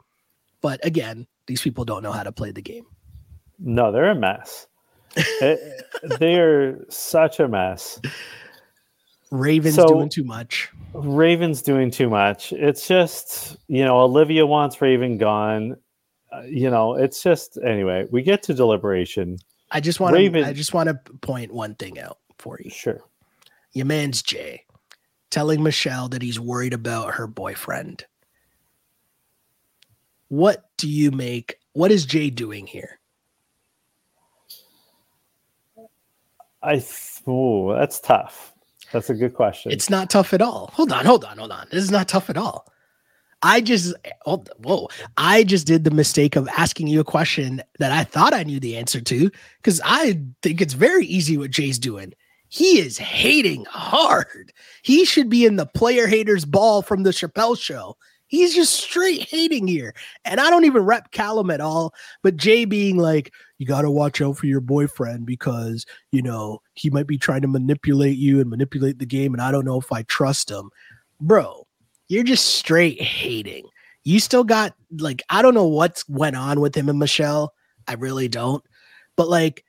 [0.60, 2.86] But again, these people don't know how to play the game.
[3.58, 4.66] No, they're a mess.
[5.16, 5.84] it,
[6.18, 8.00] they are such a mess.
[9.30, 10.70] Ravens so, doing too much.
[10.92, 12.52] Raven's doing too much.
[12.52, 15.76] It's just, you know, Olivia wants Raven gone.
[16.32, 19.38] Uh, you know, it's just anyway, we get to deliberation.
[19.70, 22.70] I just want to I just want to point one thing out for you.
[22.70, 23.00] Sure.
[23.76, 24.64] Your man's Jay
[25.30, 28.06] telling Michele that he's worried about her boyfriend.
[30.28, 31.58] What do you make?
[31.74, 32.98] What is Jay doing here?
[36.62, 36.82] I
[37.26, 38.54] oh, that's tough.
[38.92, 39.72] That's a good question.
[39.72, 40.70] It's not tough at all.
[40.72, 41.66] Hold on, hold on, hold on.
[41.70, 42.72] This is not tough at all.
[43.42, 44.88] I just oh, whoa.
[45.18, 48.58] I just did the mistake of asking you a question that I thought I knew
[48.58, 52.14] the answer to because I think it's very easy what Jay's doing.
[52.48, 54.52] He is hating hard.
[54.82, 57.96] He should be in the player haters ball from the Chappelle show.
[58.28, 59.94] He's just straight hating here.
[60.24, 61.94] And I don't even rep Callum at all.
[62.22, 66.60] But Jay being like, you got to watch out for your boyfriend because, you know,
[66.74, 69.32] he might be trying to manipulate you and manipulate the game.
[69.32, 70.70] And I don't know if I trust him.
[71.20, 71.66] Bro,
[72.08, 73.68] you're just straight hating.
[74.04, 77.52] You still got, like, I don't know what's went on with him and Michele.
[77.88, 78.62] I really don't.
[79.16, 79.64] But, like,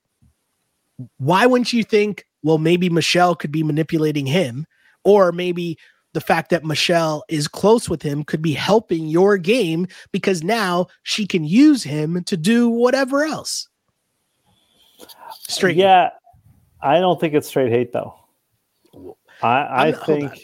[1.17, 4.65] why wouldn't you think, well, maybe Michele could be manipulating him?
[5.03, 5.77] Or maybe
[6.13, 10.87] the fact that Michele is close with him could be helping your game because now
[11.03, 13.67] she can use him to do whatever else.
[15.47, 15.77] Straight.
[15.77, 16.09] Yeah.
[16.81, 18.15] I don't think it's straight hate though.
[19.41, 20.23] I, I think.
[20.25, 20.39] Hold on.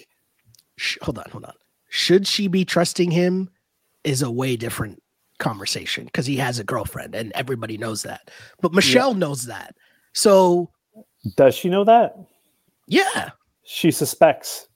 [1.02, 1.54] hold on, hold on.
[1.90, 3.50] Should she be trusting him?
[4.04, 5.02] Is a way different
[5.40, 8.30] conversation because he has a girlfriend and everybody knows that.
[8.62, 9.18] But Michele yeah.
[9.18, 9.76] knows that.
[10.14, 10.70] So.
[11.36, 12.18] Does she know that?
[12.88, 13.32] Yeah.
[13.64, 14.68] She suspects.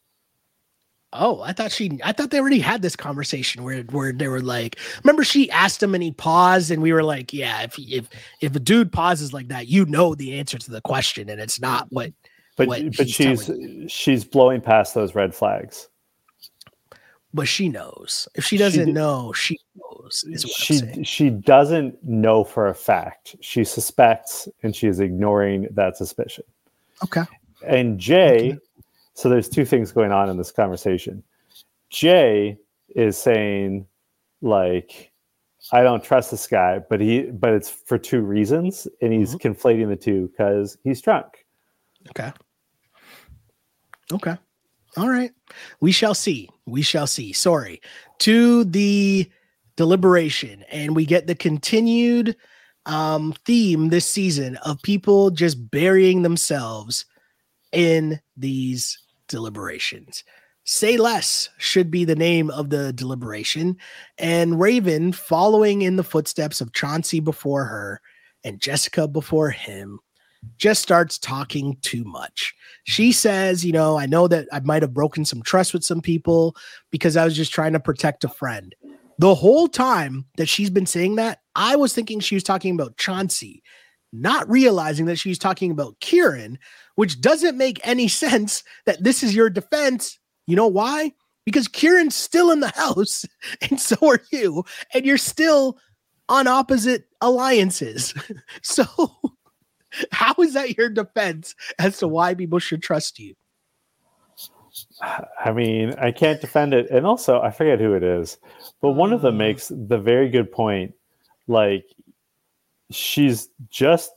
[1.13, 4.41] Oh, I thought she I thought they already had this conversation where where they were
[4.41, 8.09] like, remember she asked him and he paused and we were like, yeah, if if
[8.41, 11.61] if a dude pauses like that, you know the answer to the question and it's
[11.61, 12.11] not what
[12.57, 13.49] but what but she's
[13.87, 15.87] she's blowing past those red flags.
[17.37, 18.27] But she knows.
[18.35, 20.25] If she doesn't she, know, she knows.
[20.45, 23.37] she she doesn't know for a fact.
[23.39, 26.43] She suspects and she is ignoring that suspicion.
[27.03, 27.23] Okay.
[27.65, 28.59] And Jay okay
[29.17, 31.23] so there's two things going on in this conversation.
[31.89, 32.55] Jay
[32.95, 33.87] is saying,
[34.43, 35.11] like,
[35.71, 39.47] I don't trust this guy, but he but it's for two reasons, and he's mm-hmm.
[39.47, 41.47] conflating the two because he's drunk.
[42.09, 42.31] Okay.
[44.13, 44.37] Okay.
[44.97, 45.31] All right.
[45.79, 46.47] We shall see.
[46.67, 47.33] We shall see.
[47.33, 47.81] Sorry.
[48.19, 49.31] To the
[49.77, 52.35] deliberation, and we get the continued
[52.85, 57.05] um, theme this season of people just burying themselves
[57.71, 60.23] in these deliberations.
[60.63, 63.77] Say Less should be the name of the deliberation.
[64.17, 68.01] And Raven, following in the footsteps of Chauncey before her
[68.43, 69.99] and Jessica before him,
[70.57, 72.53] just starts talking too much.
[72.85, 76.01] She says, You know, I know that I might have broken some trust with some
[76.01, 76.55] people
[76.91, 78.75] because I was just trying to protect a friend.
[79.19, 82.97] The whole time that she's been saying that, I was thinking she was talking about
[82.97, 83.63] Chauncey,
[84.13, 86.59] not realizing that she's talking about Kieran,
[86.95, 90.19] which doesn't make any sense that this is your defense.
[90.45, 91.13] You know why?
[91.45, 93.25] Because Kieran's still in the house,
[93.69, 95.77] and so are you, and you're still
[96.29, 98.13] on opposite alliances.
[98.61, 98.85] so,
[100.11, 103.35] how is that your defense as to why people should trust you?
[105.43, 106.89] I mean, I can't defend it.
[106.91, 108.37] And also, I forget who it is,
[108.81, 109.39] but one of them uh.
[109.39, 110.93] makes the very good point.
[111.47, 111.85] Like,
[112.91, 114.11] she's just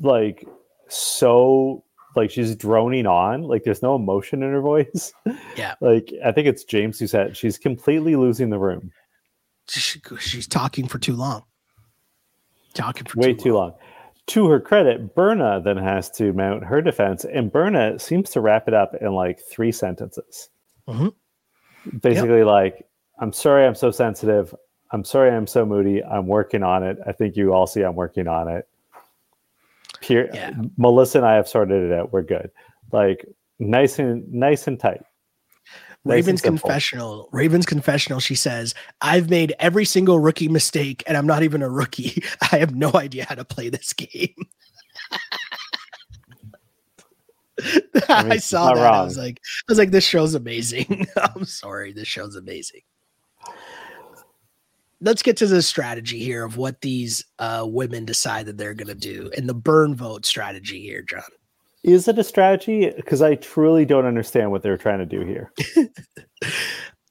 [0.00, 0.46] like
[0.88, 1.84] so
[2.16, 5.12] like she's droning on like there's no emotion in her voice
[5.56, 8.90] yeah like i think it's james who said she's completely losing the room
[9.68, 11.42] she, she's talking for too long
[12.74, 13.70] talking for way too, too long.
[13.70, 13.78] long.
[14.28, 18.68] To her credit berna then has to mount her defense and berna seems to wrap
[18.68, 20.50] it up in like three sentences
[20.86, 21.08] mm-hmm.
[22.00, 22.46] Basically, yep.
[22.46, 22.86] like,
[23.20, 24.54] I'm sorry I'm so sensitive.
[24.90, 26.02] I'm sorry I'm so moody.
[26.04, 26.98] I'm working on it.
[27.06, 28.68] I think you all see I'm working on it.
[30.00, 30.52] Pierre, yeah.
[30.76, 32.12] Melissa and I have sorted it out.
[32.12, 32.50] We're good.
[32.92, 33.26] Like
[33.58, 35.02] nice and nice and tight.
[36.04, 37.28] Raven's confessional.
[37.32, 38.20] Raven's confessional.
[38.20, 42.22] She says, "I've made every single rookie mistake, and I'm not even a rookie.
[42.52, 44.34] I have no idea how to play this game."
[48.08, 48.82] I, mean, I saw that.
[48.82, 48.94] Wrong.
[48.94, 51.06] I was like, I was like, this show's amazing.
[51.16, 52.82] I'm sorry, this show's amazing.
[55.00, 58.88] Let's get to the strategy here of what these uh, women decide that they're going
[58.88, 61.22] to do and the burn vote strategy here, John.
[61.84, 62.90] Is it a strategy?
[62.94, 65.52] Because I truly don't understand what they're trying to do here.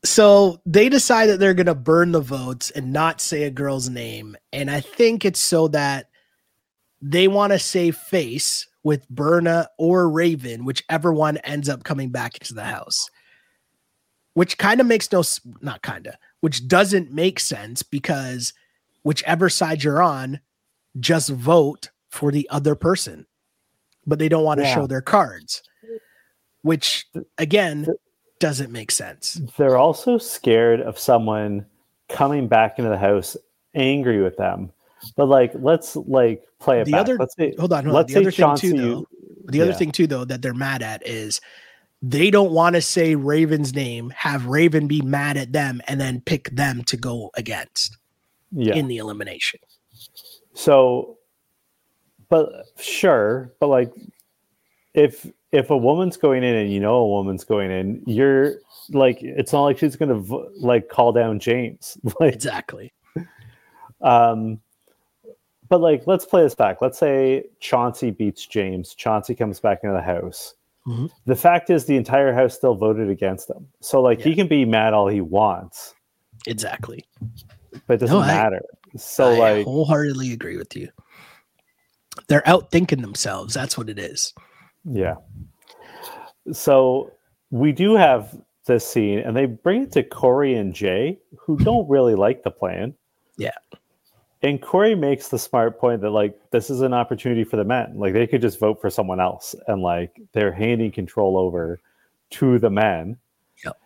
[0.03, 3.89] so they decide that they're going to burn the votes and not say a girl's
[3.89, 4.35] name.
[4.51, 6.09] And I think it's so that
[7.01, 12.37] they want to save face with Berna or Raven, whichever one ends up coming back
[12.37, 13.09] into the house.
[14.33, 15.23] Which kind of makes no,
[15.61, 18.53] not kind of, which doesn't make sense because
[19.03, 20.41] whichever side you're on,
[20.99, 23.25] just vote for the other person
[24.07, 24.73] but they don't want to yeah.
[24.73, 25.61] show their cards,
[26.63, 27.05] which
[27.37, 27.85] again
[28.39, 29.39] doesn't make sense.
[29.57, 31.65] They're also scared of someone
[32.09, 33.35] coming back into the house
[33.75, 34.71] angry with them.
[35.15, 37.01] But like, let's like play it the back.
[37.01, 38.23] Other, let's say, hold on, hold let's on.
[38.23, 39.07] The other Chauncey, thing too,
[39.45, 39.73] though, the yeah.
[39.73, 41.41] thing too, though, that they're mad at is
[42.01, 46.21] they don't want to say Raven's name, have Raven be mad at them, and then
[46.21, 47.97] pick them to go against
[48.51, 48.73] yeah.
[48.73, 49.59] in the elimination.
[50.53, 51.16] So
[52.29, 53.93] but sure, but like
[54.93, 58.55] if if a woman's going in and you know a woman's going in, you're
[58.89, 60.21] like it's not like she's gonna
[60.59, 61.97] like call down James.
[62.19, 62.93] like, exactly.
[64.01, 64.59] Um,
[65.69, 66.81] but like let's play this back.
[66.81, 68.93] Let's say Chauncey beats James.
[68.93, 70.55] Chauncey comes back into the house.
[70.85, 71.07] Mm-hmm.
[71.25, 73.67] The fact is, the entire house still voted against him.
[73.81, 74.25] So like yeah.
[74.25, 75.93] he can be mad all he wants.
[76.45, 77.05] Exactly.
[77.87, 78.61] But it doesn't no, matter.
[78.95, 80.89] So I like wholeheartedly agree with you
[82.27, 83.53] they're outthinking themselves.
[83.53, 84.33] That's what it is.
[84.85, 85.15] Yeah.
[86.51, 87.11] So
[87.51, 91.89] we do have this scene, and they bring it to Corey and Jay, who don't
[91.89, 92.93] really like the plan.
[93.37, 93.51] Yeah.
[94.43, 97.93] And Corey makes the smart point that like this is an opportunity for the men.
[97.97, 101.79] Like they could just vote for someone else, and like they're handing control over
[102.31, 103.17] to the men.
[103.63, 103.77] Yep.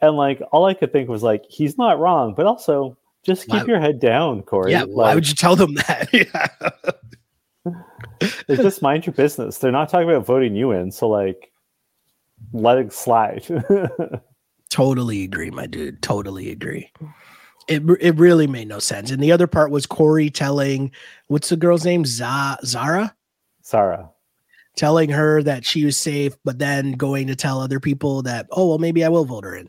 [0.00, 3.62] And like all I could think was like he's not wrong, but also just keep
[3.62, 4.72] why, your head down, Corey.
[4.72, 4.82] Yeah.
[4.82, 6.08] Like, why would you tell them that?
[6.12, 6.92] yeah
[8.46, 9.58] they just mind your business.
[9.58, 11.52] They're not talking about voting you in, so like
[12.52, 13.46] let it slide.
[14.70, 16.02] totally agree, my dude.
[16.02, 16.90] Totally agree.
[17.68, 19.10] It it really made no sense.
[19.10, 20.90] And the other part was Corey telling
[21.26, 22.04] what's the girl's name?
[22.04, 22.24] Z-
[22.64, 23.14] Zara?
[23.62, 24.10] Sarah.
[24.76, 28.68] Telling her that she was safe, but then going to tell other people that, oh
[28.68, 29.68] well, maybe I will vote her in.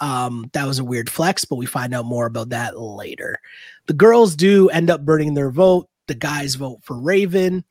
[0.00, 3.38] Um, that was a weird flex, but we find out more about that later.
[3.86, 7.64] The girls do end up burning their vote the guys vote for Raven.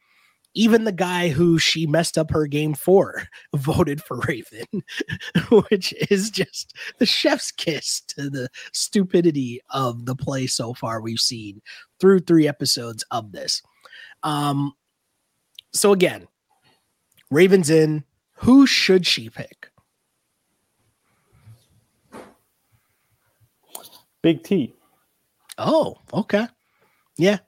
[0.56, 4.68] Even the guy who she messed up her game for voted for Raven,
[5.70, 11.20] which is just the chef's kiss to the stupidity of the play so far we've
[11.20, 11.60] seen
[12.00, 13.64] through three episodes of this.
[14.22, 14.74] Um,
[15.74, 16.28] so again,
[17.32, 18.04] Raven's in.
[18.38, 19.70] Who should she pick?
[24.22, 24.76] Big T.
[25.58, 26.48] Oh, okay.
[27.18, 27.40] Yeah,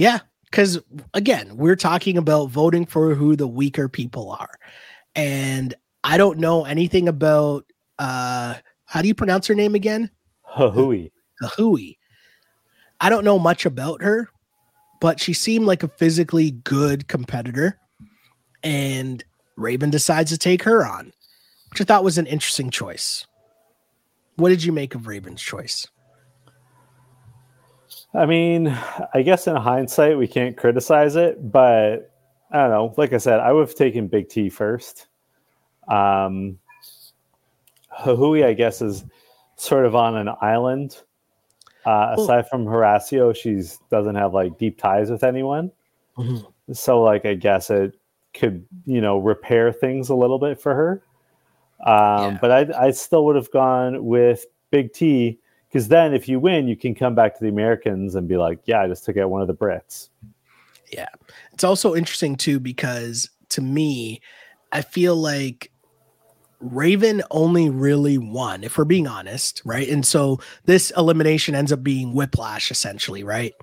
[0.00, 0.80] yeah, because
[1.12, 4.58] again, we're talking about voting for who the weaker people are.
[5.14, 7.66] And I don't know anything about
[7.98, 8.54] uh
[8.86, 10.10] how do you pronounce her name again?
[10.56, 11.12] Hahui.
[11.42, 11.98] Hahui.
[12.98, 14.30] I don't know much about her,
[15.02, 17.78] but she seemed like a physically good competitor.
[18.62, 19.22] And
[19.56, 21.12] Raven decides to take her on,
[21.68, 23.26] which I thought was an interesting choice.
[24.36, 25.88] What did you make of Raven's choice?
[28.12, 28.76] I mean,
[29.14, 32.12] I guess in hindsight we can't criticize it, but
[32.50, 32.94] I don't know.
[32.96, 35.06] Like I said, I would have taken Big T first.
[35.86, 36.58] Um,
[37.96, 39.04] Hahui, I guess, is
[39.56, 41.02] sort of on an island.
[41.86, 45.70] Uh, aside from Horacio, she doesn't have like deep ties with anyone.
[46.18, 46.72] Mm-hmm.
[46.72, 47.98] So, like, I guess it
[48.34, 51.02] could, you know, repair things a little bit for her.
[51.86, 52.38] Um, yeah.
[52.40, 55.38] But I, I still would have gone with Big T
[55.70, 58.58] because then if you win, you can come back to the Americans and be like,
[58.64, 60.08] yeah, I just took out one of the Brits.
[60.92, 61.08] Yeah.
[61.52, 64.20] It's also interesting too, because to me,
[64.72, 65.70] I feel like
[66.58, 69.88] Raven only really won, if we're being honest, right?
[69.88, 73.54] And so this elimination ends up being whiplash essentially, right?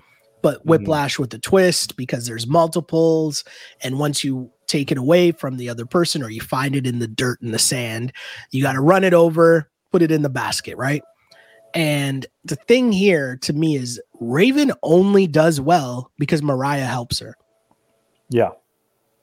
[0.42, 0.70] But mm-hmm.
[0.70, 1.24] whiplash mm-hmm.
[1.24, 3.44] with a twist because there's multiples.
[3.82, 6.98] And once you take it away from the other person or you find it in
[6.98, 8.12] the dirt and the sand,
[8.50, 11.02] you got to run it over put it in the basket, right?
[11.74, 17.34] And the thing here to me is Raven only does well because Mariah helps her.
[18.30, 18.50] Yeah.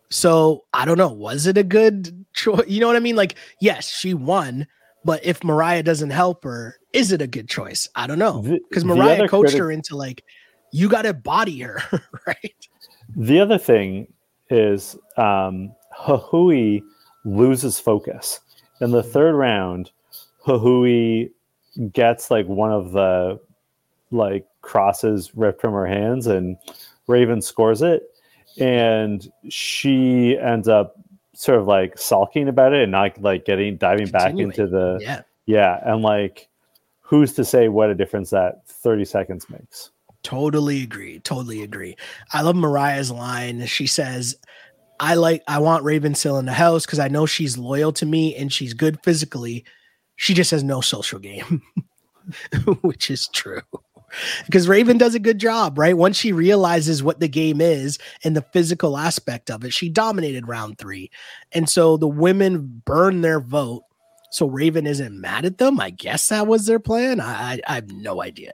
[0.10, 1.12] So I don't know.
[1.12, 2.68] Was it a good choice?
[2.68, 3.16] You know what I mean?
[3.16, 4.68] Like, yes, she won,
[5.04, 7.90] but if Mariah doesn't help her, is it a good choice?
[7.96, 8.42] I don't know.
[8.42, 10.24] Because Mariah coached critic- her into like,
[10.72, 11.82] you got to body her,
[12.28, 12.68] right?
[13.16, 14.08] The other thing
[14.50, 16.82] is um, Hahui
[17.24, 18.40] loses focus.
[18.82, 19.92] In the third round,
[20.46, 21.32] Hahui
[21.92, 23.40] gets like one of the
[24.12, 26.58] like crosses ripped from her hands and
[27.08, 28.04] Raven scores it
[28.58, 30.96] and she ends up
[31.34, 34.50] sort of like sulking about it and not like getting diving Continuing.
[34.50, 35.22] back into the yeah.
[35.46, 36.48] Yeah and like
[37.02, 39.92] who's to say what a difference that 30 seconds makes.
[40.24, 41.96] Totally agree totally agree.
[42.32, 43.66] I love mariah's line.
[43.66, 44.36] She says
[44.98, 48.06] i like i want raven still in the house because i know she's loyal to
[48.06, 49.66] me and she's good physically
[50.16, 51.62] she just has no social game
[52.82, 53.62] which is true
[54.46, 55.98] because Raven does a good job, right?
[55.98, 60.48] Once she realizes what the game is and the physical aspect of it, she dominated
[60.48, 61.12] round three.
[61.52, 63.84] And so the women burn their vote.
[64.32, 65.80] So Raven isn't mad at them.
[65.80, 67.20] I guess that was their plan.
[67.20, 68.54] I, I, I have no idea.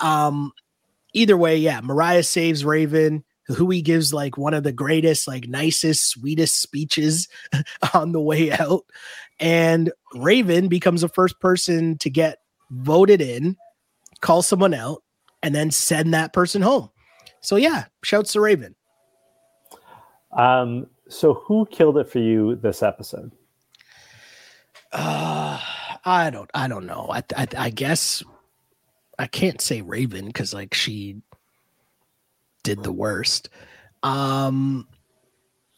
[0.00, 0.52] Um,
[1.12, 3.24] either way, yeah, Mariah saves Raven.
[3.46, 7.28] Hui gives like one of the greatest, like nicest, sweetest speeches
[7.94, 8.84] on the way out.
[9.40, 12.38] And Raven becomes the first person to get
[12.70, 13.56] voted in
[14.20, 15.02] call someone out,
[15.42, 16.90] and then send that person home.
[17.40, 18.74] So yeah, shouts to Raven.
[20.32, 23.32] Um, so who killed it for you this episode?
[24.92, 25.58] Uh,
[26.04, 27.08] I don't, I don't know.
[27.10, 28.22] I, I, I guess
[29.18, 31.22] I can't say Raven because like she
[32.62, 33.48] did the worst.
[34.02, 34.86] Um,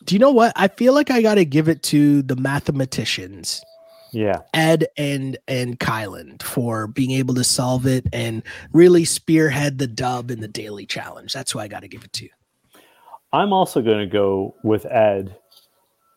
[0.04, 0.52] do you know what?
[0.56, 3.62] I feel like I got to give it to the mathematicians.
[4.12, 4.40] Yeah.
[4.52, 8.42] Ed and and kyland for being able to solve it and
[8.72, 11.32] really spearhead the dub in the daily challenge.
[11.32, 12.28] That's who i got to give it to.
[13.32, 15.36] I'm also going to go with ed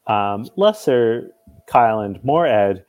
[0.07, 1.31] um, lesser
[1.69, 2.85] kyland more ed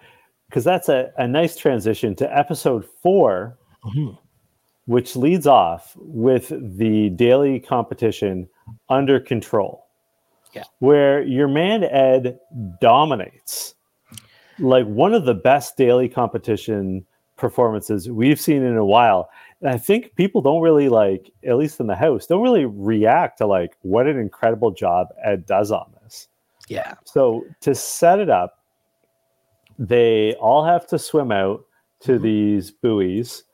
[0.49, 4.15] because that's a, a nice transition to episode 4 mm-hmm.
[4.85, 8.49] which leads off with the daily competition
[8.91, 9.86] under control
[10.57, 10.65] yeah.
[10.81, 12.39] where your man ed
[12.81, 13.75] dominates
[14.59, 17.05] like one of the best daily competition
[17.37, 19.29] performances we've seen in a while.
[19.61, 23.39] And I think people don't really like, at least in the house, don't really react
[23.39, 26.29] to like what an incredible job Ed does on this.
[26.69, 26.95] Yeah.
[27.05, 28.63] So to set it up,
[29.79, 31.65] they all have to swim out
[32.01, 32.25] to mm-hmm.
[32.25, 33.45] these buoys,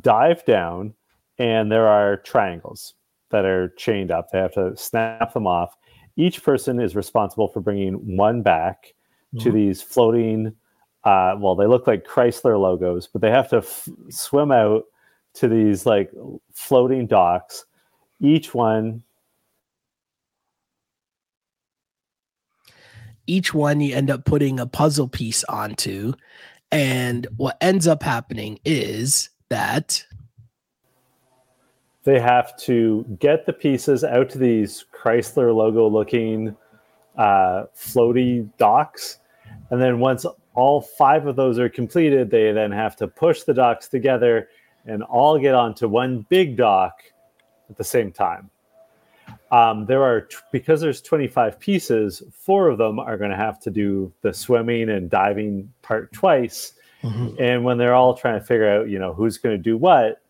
[0.00, 0.94] dive down,
[1.38, 2.94] and there are triangles
[3.30, 4.30] that are chained up.
[4.30, 5.76] They have to snap them off.
[6.20, 8.94] Each person is responsible for bringing one back
[9.38, 9.56] to mm-hmm.
[9.56, 10.54] these floating
[11.04, 14.84] uh, well they look like chrysler logos but they have to f- swim out
[15.32, 16.10] to these like
[16.52, 17.64] floating docks
[18.20, 19.02] each one
[23.26, 26.12] each one you end up putting a puzzle piece onto
[26.72, 30.04] and what ends up happening is that
[32.04, 36.56] they have to get the pieces out to these chrysler logo looking
[37.16, 39.18] uh, floaty docks
[39.70, 43.54] and then once all five of those are completed, they then have to push the
[43.54, 44.48] docks together
[44.86, 47.02] and all get onto one big dock
[47.68, 48.50] at the same time.
[49.52, 53.70] Um, there are because there's 25 pieces, four of them are going to have to
[53.70, 56.74] do the swimming and diving part twice.
[57.02, 57.42] Mm-hmm.
[57.42, 60.20] And when they're all trying to figure out, you know, who's going to do what,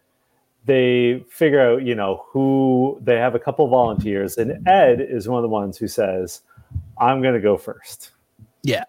[0.65, 5.39] they figure out, you know, who they have a couple volunteers, and Ed is one
[5.39, 6.43] of the ones who says,
[6.99, 8.13] "I'm going to go first.
[8.63, 8.85] Yeah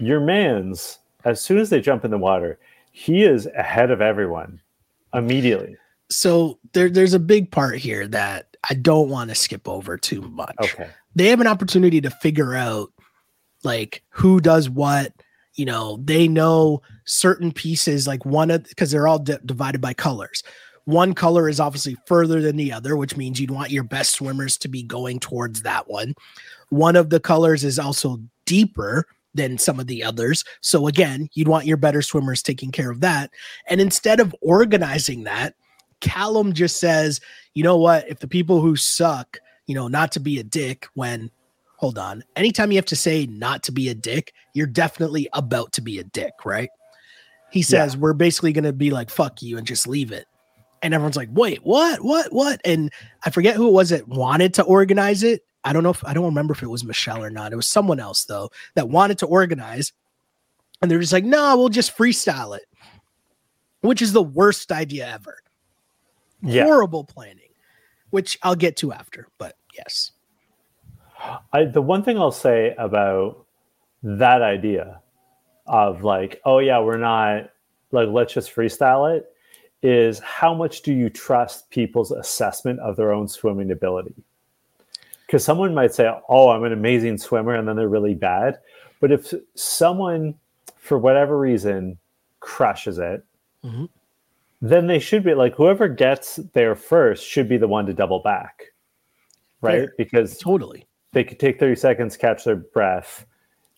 [0.00, 2.58] your man's as soon as they jump in the water,
[2.92, 4.60] he is ahead of everyone
[5.12, 5.76] immediately.
[6.08, 10.22] So there, there's a big part here that I don't want to skip over too
[10.22, 10.56] much.
[10.60, 10.88] Okay.
[11.14, 12.90] They have an opportunity to figure out
[13.62, 15.12] like who does what.
[15.54, 20.42] You know, they know certain pieces, like one of because they're all divided by colors.
[20.84, 24.56] One color is obviously further than the other, which means you'd want your best swimmers
[24.58, 26.14] to be going towards that one.
[26.70, 30.44] One of the colors is also deeper, than some of the others.
[30.60, 33.30] So again, you'd want your better swimmers taking care of that.
[33.68, 35.54] And instead of organizing that,
[36.00, 37.20] Callum just says,
[37.54, 38.08] you know what?
[38.08, 41.30] If the people who suck, you know, not to be a dick when
[41.76, 42.22] hold on.
[42.36, 45.98] Anytime you have to say not to be a dick, you're definitely about to be
[45.98, 46.68] a dick, right?
[47.50, 48.00] He says, yeah.
[48.00, 50.26] we're basically going to be like, fuck you and just leave it.
[50.82, 52.60] And everyone's like, wait, what, what, what?
[52.64, 52.90] And
[53.24, 55.42] I forget who it was that wanted to organize it.
[55.62, 57.52] I don't know if I don't remember if it was Michelle or not.
[57.52, 59.92] It was someone else though that wanted to organize,
[60.80, 62.64] and they're just like, "No, we'll just freestyle it."
[63.80, 65.38] which is the worst idea ever.
[66.42, 66.64] Yeah.
[66.64, 67.50] Horrible planning,
[68.10, 70.12] which I'll get to after, but yes.
[71.52, 73.44] I, the one thing I'll say about
[74.02, 75.00] that idea
[75.66, 77.50] of like, oh yeah, we're not
[77.92, 79.26] like let's just freestyle it
[79.82, 84.14] is how much do you trust people's assessment of their own swimming ability?
[85.26, 88.58] Because someone might say, oh, I'm an amazing swimmer, and then they're really bad.
[89.00, 90.34] But if someone,
[90.76, 91.98] for whatever reason,
[92.40, 93.24] crushes it,
[93.64, 93.84] mm-hmm.
[94.60, 98.20] then they should be like whoever gets there first should be the one to double
[98.20, 98.64] back,
[99.60, 99.86] right?
[99.86, 99.94] Fair.
[99.96, 103.24] Because totally they could take 30 seconds, catch their breath,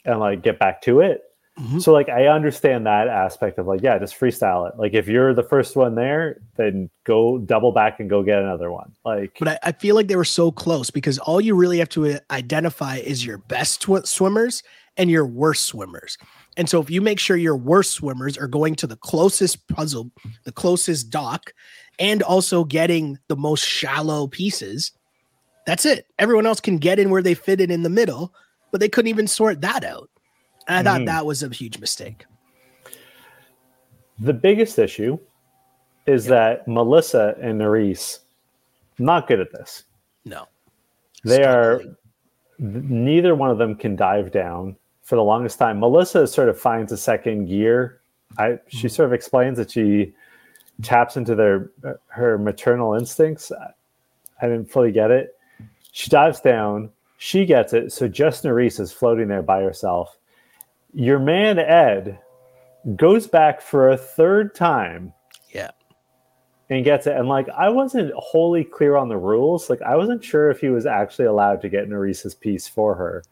[0.04, 1.31] and like get back to it.
[1.58, 1.80] Mm-hmm.
[1.80, 4.78] So like I understand that aspect of like, yeah, just freestyle it.
[4.78, 8.72] Like if you're the first one there, then go double back and go get another
[8.72, 8.92] one.
[9.04, 11.90] Like But I, I feel like they were so close because all you really have
[11.90, 14.62] to uh, identify is your best tw- swimmers
[14.96, 16.16] and your worst swimmers.
[16.56, 20.10] And so if you make sure your worst swimmers are going to the closest puzzle,
[20.44, 21.52] the closest dock,
[21.98, 24.92] and also getting the most shallow pieces,
[25.66, 26.06] that's it.
[26.18, 28.34] Everyone else can get in where they fit in in the middle,
[28.70, 30.10] but they couldn't even sort that out.
[30.68, 31.06] And I mm-hmm.
[31.06, 32.24] thought that was a huge mistake.
[34.18, 35.18] The biggest issue
[36.06, 38.20] is that Melissa and Nurys
[38.98, 39.84] not good at this.
[40.24, 40.46] No.
[41.24, 41.82] They are
[42.58, 45.80] neither one of them can dive down for the longest time.
[45.80, 48.00] Melissa sort of finds a second gear.
[48.38, 48.88] I she mm-hmm.
[48.88, 50.14] sort of explains that she
[50.82, 51.70] taps into their
[52.08, 53.50] her maternal instincts.
[53.50, 55.36] I didn't fully get it.
[55.92, 56.90] She dives down.
[57.18, 57.92] She gets it.
[57.92, 60.16] So just Nurys is floating there by herself
[60.92, 62.18] your man Ed
[62.96, 65.12] goes back for a third time.
[65.50, 65.70] Yeah.
[66.68, 67.16] And gets it.
[67.16, 69.68] And like I wasn't wholly clear on the rules.
[69.68, 73.22] Like I wasn't sure if he was actually allowed to get Nurys's piece for her.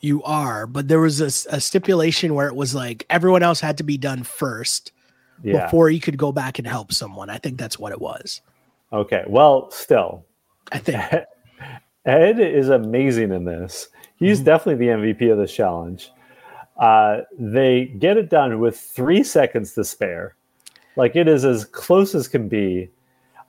[0.00, 3.78] You are, but there was a, a stipulation where it was like everyone else had
[3.78, 4.92] to be done first
[5.42, 5.64] yeah.
[5.64, 7.30] before you could go back and help someone.
[7.30, 8.40] I think that's what it was.
[8.92, 9.24] Okay.
[9.26, 10.24] Well, still.
[10.70, 11.02] I think
[12.04, 13.88] Ed is amazing in this.
[14.16, 14.44] He's mm-hmm.
[14.44, 16.12] definitely the MVP of this challenge.
[16.78, 20.36] Uh, they get it done with three seconds to spare.
[20.96, 22.88] Like it is as close as can be.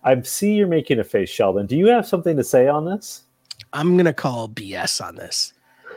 [0.04, 1.66] I see you're making a face, Sheldon.
[1.66, 3.24] Do you have something to say on this?
[3.74, 5.54] I'm gonna call BS on this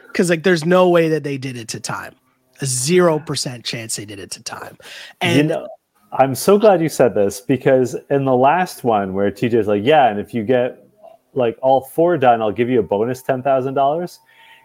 [0.09, 2.15] because like there's no way that they did it to time.
[2.61, 4.77] A zero percent chance they did it to time.
[5.21, 5.69] And you know,
[6.13, 10.09] I'm so glad you said this because in the last one where TJ's like, yeah,
[10.09, 10.87] and if you get
[11.35, 14.21] like all four done, I'll give you a bonus ten thousand dollars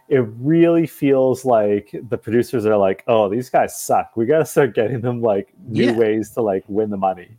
[0.09, 4.15] it really feels like the producers are like, oh, these guys suck.
[4.15, 5.97] We got to start getting them like new yeah.
[5.97, 7.37] ways to like win the money.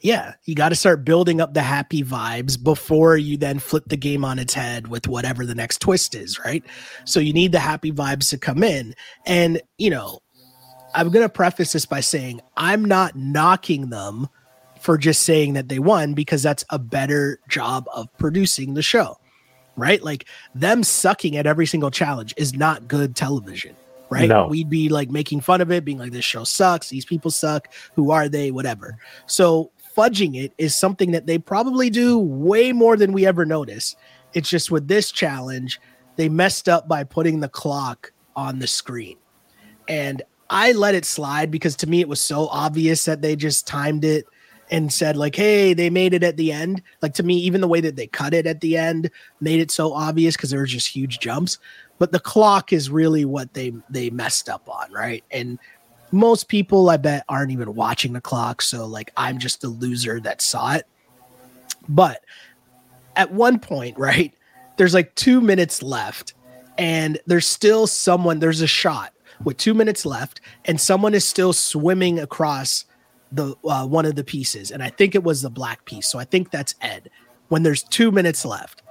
[0.00, 3.96] Yeah, you got to start building up the happy vibes before you then flip the
[3.96, 6.62] game on its head with whatever the next twist is, right?
[7.04, 8.94] So you need the happy vibes to come in.
[9.24, 10.20] And, you know,
[10.94, 14.28] I'm going to preface this by saying I'm not knocking them
[14.80, 19.18] for just saying that they won because that's a better job of producing the show
[19.76, 20.02] right?
[20.02, 23.76] Like them sucking at every single challenge is not good television,
[24.10, 24.28] right?
[24.28, 24.46] No.
[24.46, 27.72] We'd be like making fun of it, being like, this show sucks, these people suck,
[27.94, 28.98] who are they, whatever.
[29.26, 33.96] So fudging it is something that they probably do way more than we ever notice.
[34.34, 35.80] It's just with this challenge,
[36.16, 39.16] they messed up by putting the clock on the screen.
[39.88, 43.66] And I let it slide because to me it was so obvious that they just
[43.66, 44.26] timed it
[44.70, 46.82] and said like hey they made it at the end.
[47.02, 49.10] Like to me even the way that they cut it at the end
[49.40, 51.58] made it so obvious because there were just huge jumps.
[51.98, 55.24] But the clock is really what they they messed up on right?
[55.30, 55.58] And
[56.12, 58.62] most people i bet aren't even watching the clock.
[58.62, 60.86] So like i'm just the loser that saw it.
[61.88, 62.22] But
[63.14, 64.34] at one point right
[64.76, 66.34] there's like two minutes left
[66.78, 69.12] and there's still someone there's a shot
[69.44, 72.84] with two minutes left and someone is still swimming across
[73.32, 76.08] the uh, one of the pieces, and I think it was the black piece.
[76.08, 77.10] So I think that's Ed.
[77.48, 78.82] When there's two minutes left,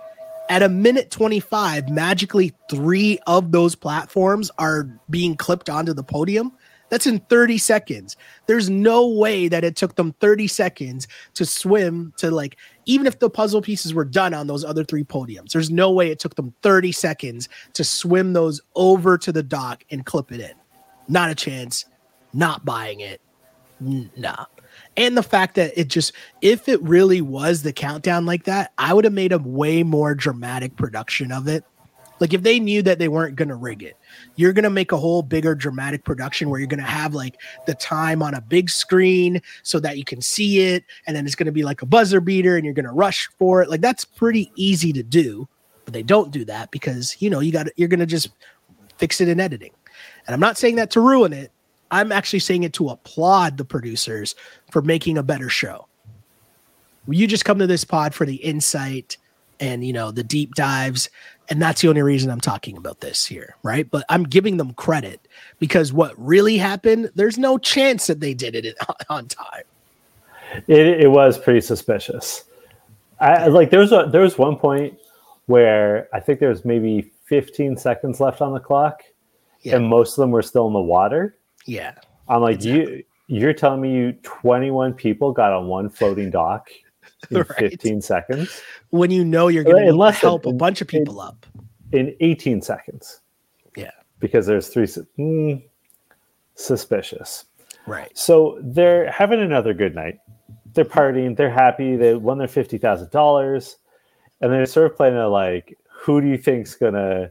[0.50, 6.52] at a minute 25, magically three of those platforms are being clipped onto the podium.
[6.90, 8.16] That's in 30 seconds.
[8.46, 13.18] There's no way that it took them 30 seconds to swim to like, even if
[13.18, 16.36] the puzzle pieces were done on those other three podiums, there's no way it took
[16.36, 20.54] them 30 seconds to swim those over to the dock and clip it in.
[21.08, 21.86] Not a chance.
[22.34, 23.20] Not buying it
[23.80, 24.46] nah.
[24.98, 28.94] And the fact that it just, if it really was the countdown like that, I
[28.94, 31.64] would have made a way more dramatic production of it.
[32.20, 33.98] Like if they knew that they weren't going to rig it,
[34.36, 37.42] you're going to make a whole bigger dramatic production where you're going to have like
[37.66, 40.86] the time on a big screen so that you can see it.
[41.08, 43.30] And then it's going to be like a buzzer beater and you're going to rush
[43.38, 43.70] for it.
[43.70, 45.48] Like that's pretty easy to do,
[45.84, 48.30] but they don't do that because, you know, you got, you're going to just
[48.98, 49.72] fix it in editing.
[50.26, 51.52] And I'm not saying that to ruin it.
[51.92, 54.36] I'm actually saying it to applaud the producers
[54.72, 55.88] for making a better show.
[57.08, 59.18] You just come to this pod for the insight
[59.60, 61.10] and you know the deep dives
[61.50, 63.90] and that's the only reason I'm talking about this here, right?
[63.90, 65.28] But I'm giving them credit
[65.60, 68.76] because what really happened, there's no chance that they did it
[69.10, 69.64] on time.
[70.68, 72.46] It, it was pretty suspicious.
[73.20, 74.98] I like there was a there was one point
[75.46, 79.04] where I think there was maybe 15 seconds left on the clock,
[79.62, 79.76] yeah.
[79.76, 81.38] and most of them were still in the water.
[81.66, 81.94] Yeah,
[82.28, 82.96] I'm like exactly.
[82.98, 83.04] you.
[83.28, 86.70] You're telling me you 21 people got on one floating dock
[87.32, 87.58] in right.
[87.58, 88.62] 15 seconds
[88.92, 91.46] when you know you're going to help in, a bunch of people in, up
[91.92, 93.22] in 18 seconds.
[93.76, 94.86] Yeah, because there's three.
[95.18, 95.64] Mm,
[96.56, 97.46] suspicious.
[97.88, 98.18] Right.
[98.18, 100.20] So they're having another good night.
[100.74, 101.38] They're partying.
[101.38, 101.96] They're happy.
[101.96, 103.78] They won their fifty thousand dollars,
[104.42, 107.30] and they're sort of playing a like, who do you think's gonna,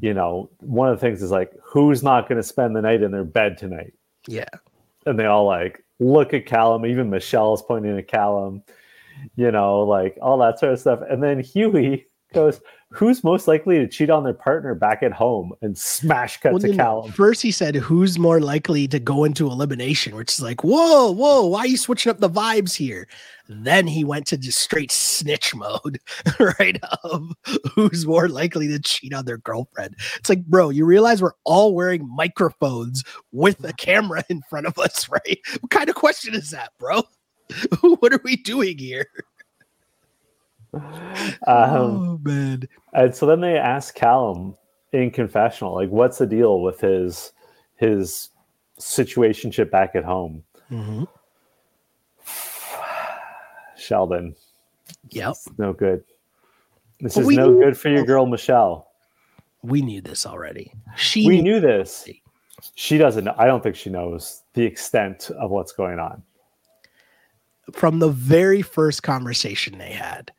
[0.00, 3.10] you know, one of the things is like, who's not gonna spend the night in
[3.10, 3.94] their bed tonight?
[4.26, 4.48] Yeah.
[5.06, 6.84] And they all like look at Callum.
[6.86, 8.62] Even Michelle's pointing at Callum.
[9.36, 11.00] You know, like all that sort of stuff.
[11.08, 12.60] And then Hughie goes,
[12.90, 16.60] who's most likely to cheat on their partner back at home and smash cut well,
[16.60, 17.12] to Callum?
[17.12, 21.46] First, he said, who's more likely to go into elimination, which is like, whoa, whoa,
[21.46, 23.08] why are you switching up the vibes here?
[23.48, 25.98] Then he went to just straight snitch mode,
[26.58, 26.78] right?
[27.04, 27.32] Of
[27.74, 29.96] who's more likely to cheat on their girlfriend.
[30.16, 34.78] It's like, bro, you realize we're all wearing microphones with a camera in front of
[34.78, 35.38] us, right?
[35.60, 37.02] What kind of question is that, bro?
[37.80, 39.06] what are we doing here?
[41.46, 42.68] Um, oh man!
[42.92, 44.56] And so then they ask Callum
[44.92, 47.32] in confessional, like, "What's the deal with his
[47.76, 48.30] his
[48.80, 51.04] situationship back at home?" Mm-hmm.
[53.76, 54.34] Sheldon.
[55.10, 55.34] Yep.
[55.58, 56.04] No good.
[57.00, 58.88] This but is no knew, good for your girl Michelle.
[59.62, 60.72] We knew this already.
[60.96, 62.08] She we knew this.
[62.74, 63.34] She doesn't know.
[63.36, 66.22] I don't think she knows the extent of what's going on.
[67.72, 70.32] From the very first conversation they had,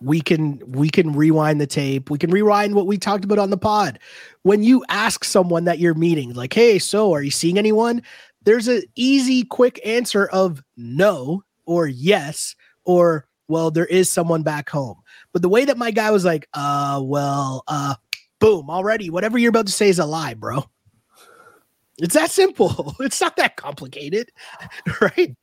[0.00, 2.10] we can we can rewind the tape.
[2.10, 3.98] We can rewind what we talked about on the pod.
[4.42, 8.02] When you ask someone that you're meeting like hey so are you seeing anyone?
[8.48, 12.54] there's an easy quick answer of no or yes
[12.86, 14.96] or well there is someone back home.
[15.34, 17.94] But the way that my guy was like uh well uh
[18.38, 20.64] boom already whatever you're about to say is a lie bro.
[21.98, 22.94] It's that simple.
[23.00, 24.30] It's not that complicated
[25.00, 25.36] right?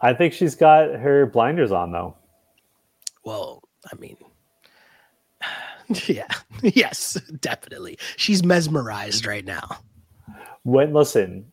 [0.00, 2.16] I think she's got her blinders on though.
[3.24, 3.62] Well
[3.92, 4.16] I mean,
[6.06, 6.28] yeah,
[6.62, 7.98] yes, definitely.
[8.16, 9.78] She's mesmerized right now.
[10.62, 11.50] When listen,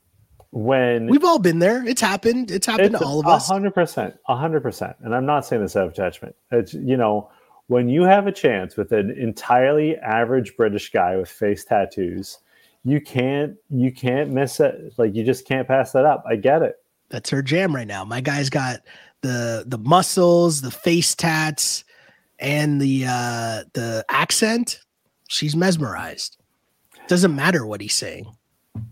[0.51, 2.51] when we've all been there, it's happened.
[2.51, 3.47] It's happened it's to all of us.
[3.47, 4.95] hundred percent, hundred percent.
[5.01, 6.35] And I'm not saying this out of judgment.
[6.51, 7.29] It's you know
[7.67, 12.39] when you have a chance with an entirely average British guy with face tattoos,
[12.83, 14.93] you can't you can't miss it.
[14.97, 16.23] Like you just can't pass that up.
[16.27, 16.75] I get it.
[17.09, 18.03] That's her jam right now.
[18.03, 18.81] My guy's got
[19.21, 21.83] the the muscles, the face tats
[22.39, 24.79] and the uh the accent,
[25.27, 26.37] she's mesmerized.
[27.07, 28.25] Doesn't matter what he's saying.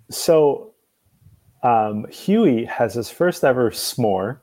[0.10, 0.74] So
[1.64, 4.38] um Hughie has his first ever s'more.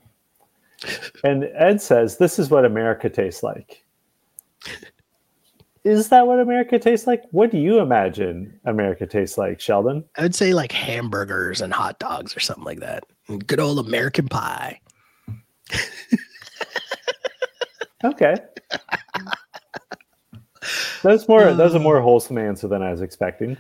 [1.25, 3.85] and Ed says, This is what America tastes like.
[5.85, 7.25] Is that what America tastes like?
[7.33, 10.05] What do you imagine America tastes like, Sheldon?
[10.17, 13.05] I would say like hamburgers and hot dogs or something like that.
[13.47, 14.81] Good old American pie.
[18.05, 18.37] okay.
[21.03, 21.49] That's more.
[21.49, 23.57] Uh, that's a more wholesome answer than I was expecting.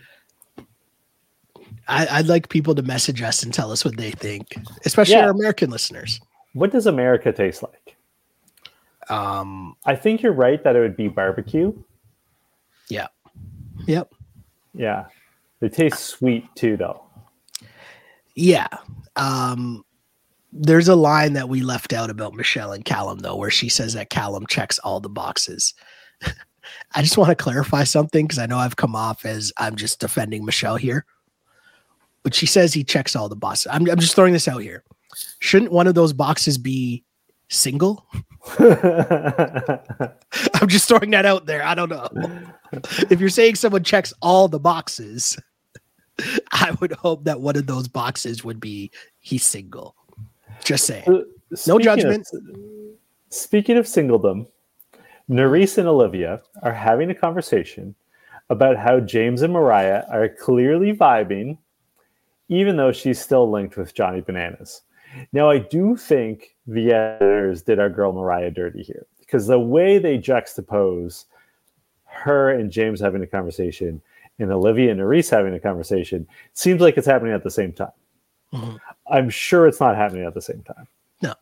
[1.88, 4.56] I, would like people to message us and tell us what they think,
[4.86, 5.24] especially yeah.
[5.24, 6.20] our American listeners.
[6.54, 7.96] What does America taste like?
[9.10, 11.72] Um, I think you're right that it would be barbecue.
[12.88, 13.08] Yeah.
[13.86, 14.14] Yep.
[14.74, 15.06] Yeah.
[15.60, 17.02] They taste sweet too, though.
[18.34, 18.68] Yeah.
[19.16, 19.84] Um,
[20.52, 23.94] there's a line that we left out about Michelle and Callum, though, where she says
[23.94, 25.74] that Callum checks all the boxes.
[26.94, 29.98] I just want to clarify something because I know I've come off as I'm just
[29.98, 31.06] defending Michelle here.
[32.22, 33.66] But she says he checks all the boxes.
[33.70, 34.84] I'm, I'm just throwing this out here.
[35.40, 37.02] Shouldn't one of those boxes be
[37.48, 38.06] single?
[38.58, 38.68] I'm
[40.68, 41.64] just throwing that out there.
[41.64, 42.08] I don't know.
[43.10, 45.36] If you're saying someone checks all the boxes,
[46.52, 49.96] I would hope that one of those boxes would be he's single.
[50.64, 51.04] Just saying.
[51.06, 51.22] Uh,
[51.66, 52.26] no judgment.
[52.32, 52.40] Of,
[53.30, 54.46] speaking of singledom,
[55.28, 57.94] Nurys and Olivia are having a conversation
[58.50, 61.58] about how James and Mariah are clearly vibing,
[62.48, 64.82] even though she's still linked with Johnny Bananas.
[65.32, 69.98] Now, I do think the editors did our girl Mariah dirty here because the way
[69.98, 71.24] they juxtapose
[72.04, 74.02] her and James having a conversation
[74.38, 77.92] and Olivia and Nurys having a conversation seems like it's happening at the same time.
[78.52, 78.78] Mhm.
[79.06, 80.86] I'm sure it's not happening at the same time.
[81.22, 81.34] No.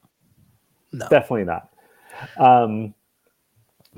[0.92, 1.08] No.
[1.08, 1.68] Definitely not.
[2.38, 2.94] Um,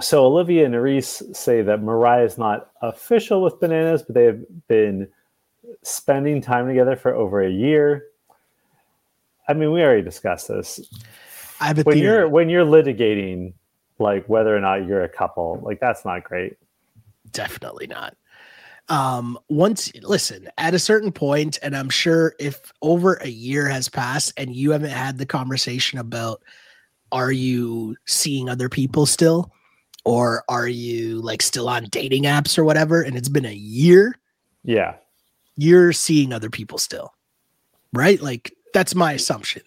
[0.00, 4.40] so Olivia and Nurys say that Mariah is not official with Bananas, but they have
[4.68, 5.08] been
[5.82, 8.06] spending time together for over a year.
[9.48, 10.80] I mean, we already discussed this.
[11.60, 12.06] I have a When theory.
[12.06, 13.52] you're when you're litigating
[13.98, 16.56] like whether or not you're a couple, like that's not great.
[17.30, 18.14] definitely not
[18.88, 23.88] um once listen at a certain point and i'm sure if over a year has
[23.88, 26.42] passed and you haven't had the conversation about
[27.12, 29.52] are you seeing other people still
[30.04, 34.18] or are you like still on dating apps or whatever and it's been a year
[34.64, 34.96] Yeah.
[35.56, 37.12] you're seeing other people still
[37.92, 39.62] right like that's my assumption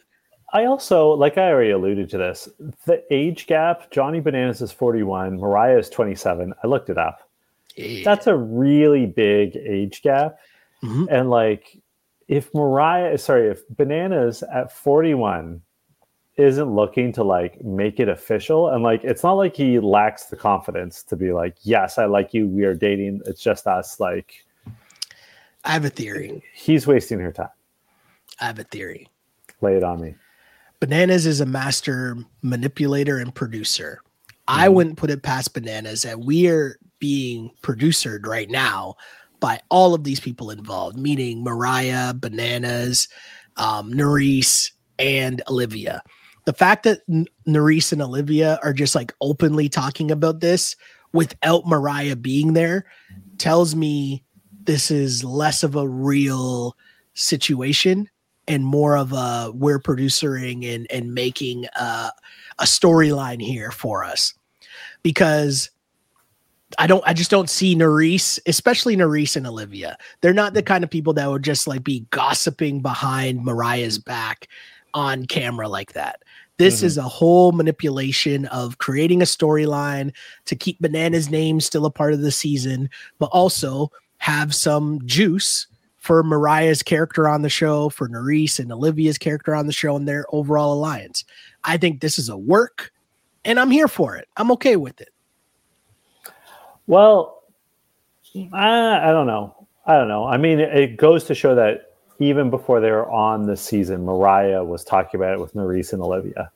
[0.54, 2.48] I also, like I already alluded to this,
[2.86, 6.54] the age gap, Johnny Bananas is 41, Mariah is 27.
[6.64, 7.25] I looked it up.
[7.78, 10.38] That's a really big age gap.
[10.84, 11.08] Mhm.
[11.10, 11.82] And like,
[12.28, 15.62] if Mariah, sorry, if Bananas at 41
[16.38, 20.36] isn't looking to like make it official, and like, it's not like he lacks the
[20.36, 24.00] confidence to be like, yes, I like you, we are dating, it's just us.
[24.00, 24.46] Like,
[25.64, 27.50] i have a theory he's wasting her time.
[28.40, 29.10] i have a theory
[29.62, 30.14] Lay it on me.
[30.82, 34.02] Bananas is a master manipulator and producer.
[34.48, 38.96] I wouldn't put it past Bananas that we are being producered right now
[39.40, 43.08] by all of these people involved, meaning Mariah, Bananas,
[43.58, 43.92] um,
[44.98, 46.02] and Olivia.
[46.46, 50.76] The fact that N- and Olivia are just like openly talking about this
[51.14, 52.86] without Mariah being there
[53.38, 54.24] tells me
[54.64, 56.76] this is less of a real
[57.14, 58.10] situation
[58.48, 62.10] and more of a we're producing and and making uh,
[62.60, 64.34] a storyline here for us
[65.04, 65.70] because
[66.78, 69.98] I don't I just don't see Nurys, especially Nurys and Olivia.
[70.22, 74.48] They're not the kind of people that would just like be gossiping behind Mariah's back
[74.94, 76.24] on camera like that.
[76.58, 76.84] This Mhm.
[76.86, 80.14] is a whole manipulation of creating a storyline
[80.46, 85.68] to keep Banana's name still a part of the season, but also have some juice
[85.98, 90.08] for Mariah's character on the show, for Nurys and Olivia's character on the show, and
[90.08, 91.26] their overall alliance.
[91.64, 92.92] I think this is a work,
[93.44, 94.28] and I'm here for it.
[94.38, 95.10] I'm okay with it.
[96.88, 97.44] Well,
[98.54, 99.68] I, I don't know.
[99.86, 100.26] I don't know.
[100.26, 104.06] I mean, it, it goes to show that even before they were on the season,
[104.06, 106.52] Mariah was talking about it with Nurys and Olivia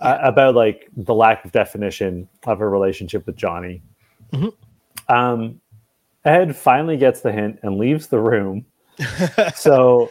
[0.00, 3.82] uh, about like the lack of definition of her relationship with Johnny.
[4.32, 4.52] Mhm.
[5.08, 5.60] Um,
[6.24, 8.64] Ed finally gets the hint and leaves the room.
[9.54, 10.10] so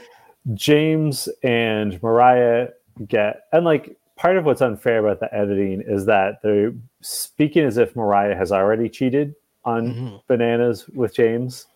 [0.54, 2.70] James and Mariah
[3.08, 7.78] get and like part of what's unfair about the editing is that they're speaking as
[7.78, 10.22] if Mariah has already cheated on Mhm.
[10.28, 11.68] bananas with James.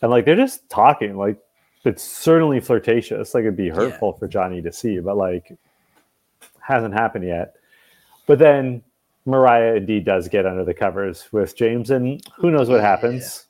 [0.00, 1.36] And like they're just talking, like
[1.84, 3.34] it's certainly flirtatious.
[3.34, 5.52] Like it'd be hurtful for Johnny to see, but like
[6.60, 7.56] hasn't happened yet.
[8.26, 8.82] But then
[9.26, 12.88] Mariah indeed does get under the covers with James, and who knows what Yeah.
[12.88, 13.48] happens.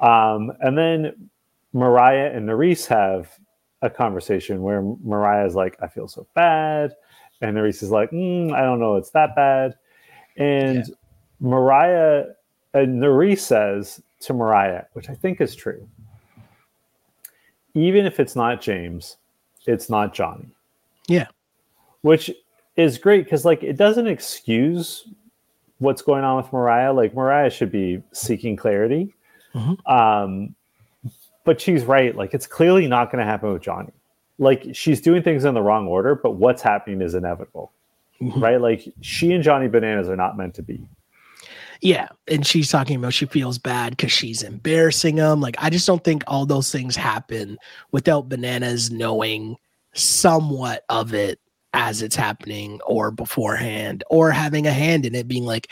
[0.00, 1.28] Um, and then
[1.74, 3.38] Mariah and Nurys have
[3.82, 6.94] a conversation where Mariah's like, I feel so bad.
[7.42, 9.74] And Nurys is like, mm, I don't know, it's that bad.
[10.36, 10.84] And
[11.40, 12.26] Mariah,
[12.72, 15.86] and says to Mariah, which I think is true,
[17.74, 19.16] even if it's not James,
[19.66, 20.48] it's not Johnny.
[21.08, 21.26] Yeah.
[22.02, 22.30] Which
[22.76, 25.08] is great because, like, it doesn't excuse
[25.78, 26.92] what's going on with Mariah.
[26.92, 29.14] Like, Mariah should be seeking clarity.
[29.54, 29.76] Mhm.
[29.90, 30.54] Um,
[31.44, 32.14] but she's right.
[32.14, 33.92] Like, it's clearly not going to happen with Johnny.
[34.42, 37.72] Like, she's doing things in the wrong order, but what's happening is inevitable,
[38.20, 38.42] Mhm.
[38.42, 38.60] right?
[38.60, 40.86] Like, she and Johnny Bananas are not meant to be.
[41.80, 45.40] Yeah, and she's talking about she feels bad because she's embarrassing him.
[45.40, 47.58] Like I just don't think all those things happen
[47.90, 49.56] without bananas knowing
[49.92, 51.40] somewhat of it
[51.74, 55.68] as it's happening or beforehand or having a hand in it being like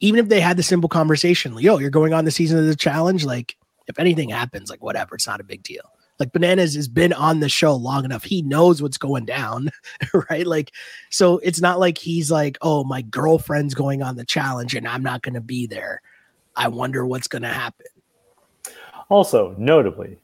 [0.00, 2.66] even if they had the simple conversation like, yo you're going on the season of
[2.66, 5.82] the challenge like if anything happens like whatever it's not a big deal
[6.20, 9.70] like bananas has been on the show long enough he knows what's going down
[10.30, 10.72] right like
[11.10, 15.02] so it's not like he's like, oh, my girlfriend's going on the challenge and I'm
[15.02, 16.02] not going to be there.
[16.56, 17.86] I wonder what's going to happen.
[19.08, 20.18] Also, notably,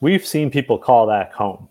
[0.00, 1.68] we've seen people call that home.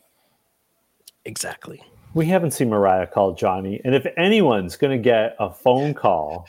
[1.25, 1.81] Exactly.
[2.13, 3.79] We haven't seen Mariah call Johnny.
[3.85, 6.47] And if anyone's going to get a phone call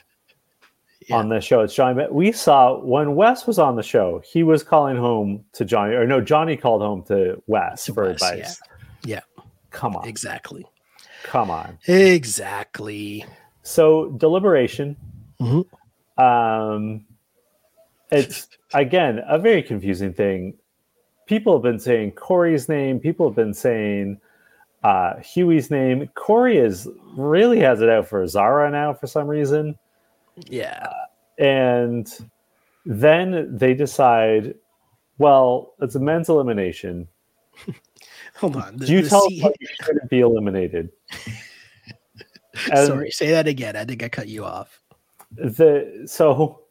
[1.09, 1.16] Yeah.
[1.16, 1.94] on the show, it's Johnny.
[1.94, 5.94] But we saw when Wes was on the show, he was calling home to Johnny,
[5.94, 8.61] or no, Johnny called home to Wes To for Wes, advice.
[9.04, 9.20] yeah.
[9.70, 10.06] Come on.
[10.09, 10.66] Exactly.
[11.24, 11.78] Come on.
[11.86, 13.24] Exactly.
[13.62, 14.96] So, deliberation.
[15.40, 15.64] Mhm.
[16.16, 17.04] Um,
[18.11, 20.54] it's, again, a very confusing thing
[21.26, 22.98] people have been saying Corey's name.
[22.98, 24.18] People have been saying
[24.82, 26.09] uh, Hughie's name.
[26.14, 29.76] Corey is really has it out for Zara now for some reason.
[30.49, 30.86] Yeah.
[31.39, 32.09] And
[32.86, 34.55] then they decide,
[35.18, 37.09] well, it's a men's elimination.
[38.36, 38.76] Hold on.
[38.76, 40.91] The, Do you the tell C- you shouldn't be eliminated?
[42.74, 43.76] Sorry, say that again.
[43.76, 44.80] I think I cut you off.
[45.32, 46.62] the so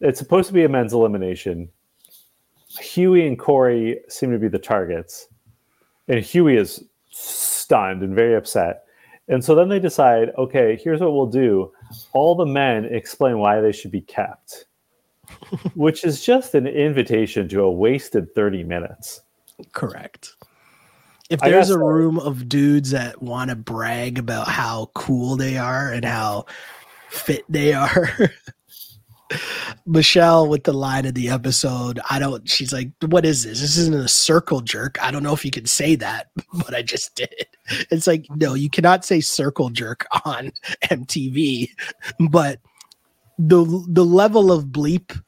[0.00, 1.68] it's supposed to be a men's elimination.
[2.80, 5.28] Hughie and Corey seem to be the targets,
[6.08, 8.84] and Hughie is stunned and very upset.
[9.28, 11.72] And so then they decide, okay, here's what we'll do:
[12.12, 14.66] all the men explain why they should be kept,
[15.74, 19.22] which is just an invitation to a wasted thirty minutes.
[19.72, 20.34] Correct.
[21.30, 25.90] If there's a room of dudes that want to brag about how cool they are
[25.90, 26.44] and how
[27.08, 28.10] fit they are,
[29.86, 33.60] Michelle with the line of the episode, I don't, she's like, what is this?
[33.60, 35.02] This isn't a circle jerk.
[35.02, 37.46] I don't know if you can say that, but I just did.
[37.90, 40.52] It's like, no, you cannot say circle jerk on
[40.84, 41.70] MTV,
[42.30, 42.58] but
[43.38, 45.20] the the level of bleep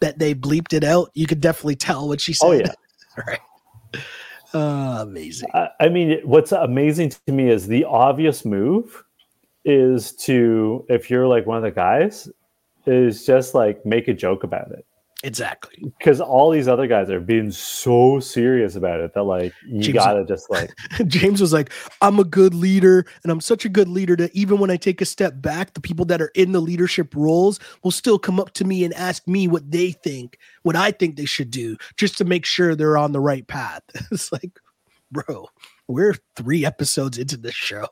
[0.00, 2.46] that they bleeped it out, you could definitely tell what she said.
[2.46, 2.72] Oh yeah.
[3.26, 3.40] right.
[4.54, 5.48] Uh, amazing.
[5.54, 9.04] I, I mean, what's amazing to me is the obvious move
[9.64, 12.28] is to, if you're like one of the guys,
[12.86, 14.86] is just like make a joke about it.
[15.24, 15.82] Exactly.
[15.98, 19.94] Because all these other guys are being so serious about it that like you James-
[19.94, 20.70] gotta just like
[21.06, 21.72] James was like,
[22.02, 25.00] I'm a good leader, and I'm such a good leader that even when I take
[25.00, 28.52] a step back, the people that are in the leadership roles will still come up
[28.52, 32.18] to me and ask me what they think, what I think they should do, just
[32.18, 33.82] to make sure they're on the right path.
[34.12, 34.52] It's like,
[35.10, 35.48] bro,
[35.88, 37.86] we're three episodes into the show.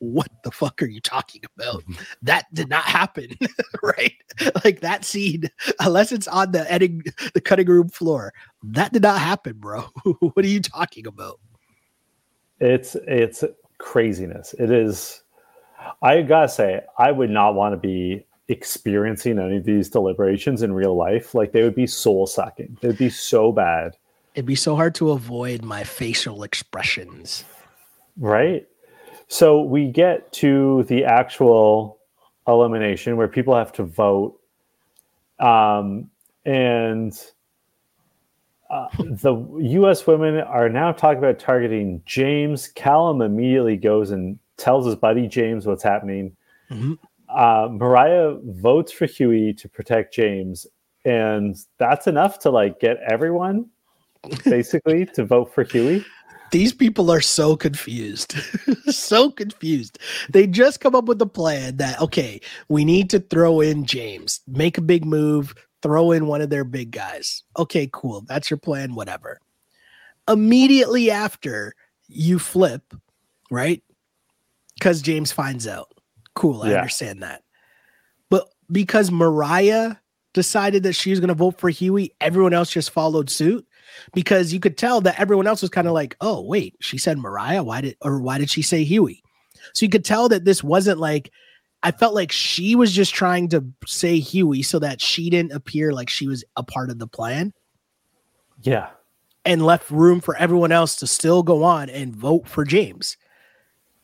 [0.00, 1.82] What the fuck are you talking about?
[1.82, 2.02] Mm-hmm.
[2.22, 3.28] That did not happen,
[3.82, 4.14] right?
[4.64, 5.44] Like that scene,
[5.80, 7.02] unless it's on the editing,
[7.34, 8.32] the cutting room floor,
[8.62, 9.82] that did not happen, bro.
[10.20, 11.38] what are you talking about?
[12.60, 13.44] it's it's
[13.78, 14.54] craziness.
[14.58, 15.22] It is
[16.02, 20.72] I gotta say, I would not want to be experiencing any of these deliberations in
[20.72, 21.34] real life.
[21.34, 22.78] Like they would be soul sucking.
[22.80, 23.96] They'd be so bad.
[24.36, 27.42] It'd be so hard to avoid my facial expressions.
[28.18, 28.66] Right.
[29.28, 32.00] So we get to the actual
[32.46, 34.38] elimination where people have to vote.
[35.40, 36.10] Um,
[36.44, 37.18] and
[38.68, 40.06] uh, the U.S.
[40.06, 42.68] women are now talking about targeting James.
[42.68, 46.36] Callum immediately goes and tells his buddy James what's happening.
[46.70, 46.98] Mhm.
[47.30, 50.66] Uh, Mariah votes for Hughie to protect James,
[51.06, 53.70] and that's enough to like get everyone
[54.44, 56.04] basically to vote for Hughie.
[56.52, 58.34] These people are so confused.
[58.88, 59.98] so confused.
[60.30, 64.40] They just come up with a plan that, okay, we need to throw in James,
[64.46, 67.42] make a big move, throw in one of their big guys.
[67.58, 68.22] Okay, cool.
[68.28, 69.40] That's your plan, whatever.
[70.28, 71.74] Immediately after
[72.08, 72.94] you flip,
[73.50, 73.82] right?
[74.74, 75.88] Because James finds out.
[76.34, 76.76] Cool, I Yeah.
[76.78, 77.42] understand that.
[78.30, 79.96] But because Mariah
[80.32, 83.66] decided that she was going to vote for Hughie, everyone else just followed suit
[84.14, 87.18] because you could tell that everyone else was kind of like, "Oh, wait, she said
[87.18, 87.62] Mariah.
[87.62, 89.22] Why did or why did she say Hughie?"
[89.74, 91.30] So you could tell that this wasn't like
[91.82, 95.92] I felt like she was just trying to say Hughie so that she didn't appear
[95.92, 97.52] like she was a part of the plan
[98.62, 98.88] Yeah.
[99.44, 103.16] and left room for everyone else to still go on and vote for James.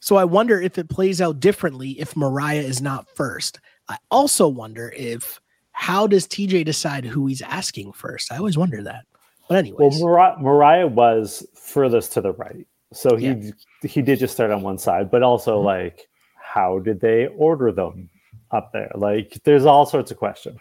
[0.01, 3.59] So I wonder if it plays out differently if Mariah is not first.
[3.89, 5.41] I also wonder if
[5.73, 8.31] how does TJ decide who he's asking first?
[8.31, 9.07] I always wonder that.
[9.53, 10.03] But Well, anyways,
[10.41, 15.11] Mariah, was furthest to the right, so he he did just start on one side.
[15.11, 15.65] But also, Mhm.
[15.65, 18.09] like, how did they order them
[18.51, 18.91] up there?
[18.95, 20.61] Like, there's all sorts of questions.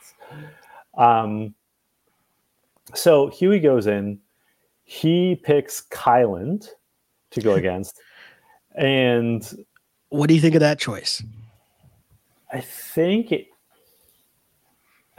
[0.97, 1.53] Um,
[2.93, 4.19] so Hughie goes in.
[4.83, 6.67] He picks Kyland
[7.31, 7.99] to go against,
[8.75, 9.65] and
[10.09, 11.23] what do you think of that choice?
[12.51, 13.47] I think it,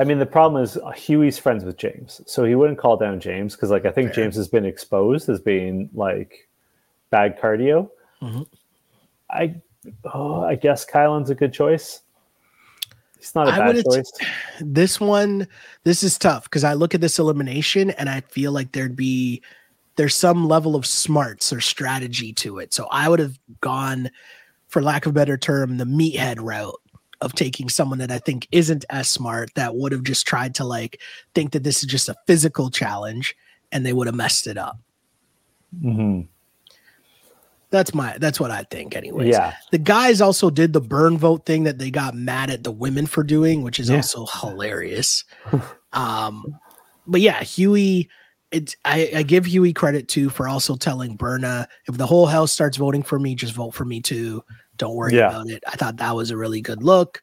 [0.03, 3.55] I mean, the problem is Hughie's friends with James, so he wouldn't call down James
[3.55, 4.24] because, like, I think Fair.
[4.24, 6.48] James has been exposed as being like
[7.11, 7.88] bad cardio.
[8.20, 8.44] Mhm.
[9.30, 9.55] I,
[10.12, 12.00] oh, I guess Kyland's a good choice.
[13.16, 14.12] He's not a I bad choice.
[14.61, 15.46] This one,
[15.84, 19.40] this is tough because I look at this elimination and I feel like there'd be
[19.94, 22.74] there's some level of smarts or strategy to it.
[22.74, 24.11] So I would have gone,
[24.66, 26.81] for lack of a better term, the meathead route
[27.22, 30.64] of taking someone that I think isn't as smart that would have just tried to
[30.64, 31.00] like
[31.34, 33.34] think that this is just a physical challenge
[33.70, 34.78] and they would have messed it up.
[35.82, 36.26] Mhm.
[37.70, 39.28] That's my that's what I think anyways.
[39.30, 42.70] Yeah, The guys also did the burn vote thing that they got mad at the
[42.70, 43.96] women for doing, which is Yeah.
[43.96, 45.24] also hilarious.
[45.94, 46.58] um,
[47.06, 48.10] but yeah, Hughie
[48.50, 52.52] it's I, I give Hughie credit too for also telling Berna if the whole house
[52.52, 54.44] starts voting for me, just vote for me too.
[54.82, 55.28] Don't worry Yeah.
[55.28, 55.62] about it.
[55.68, 57.22] I thought that was a really good look.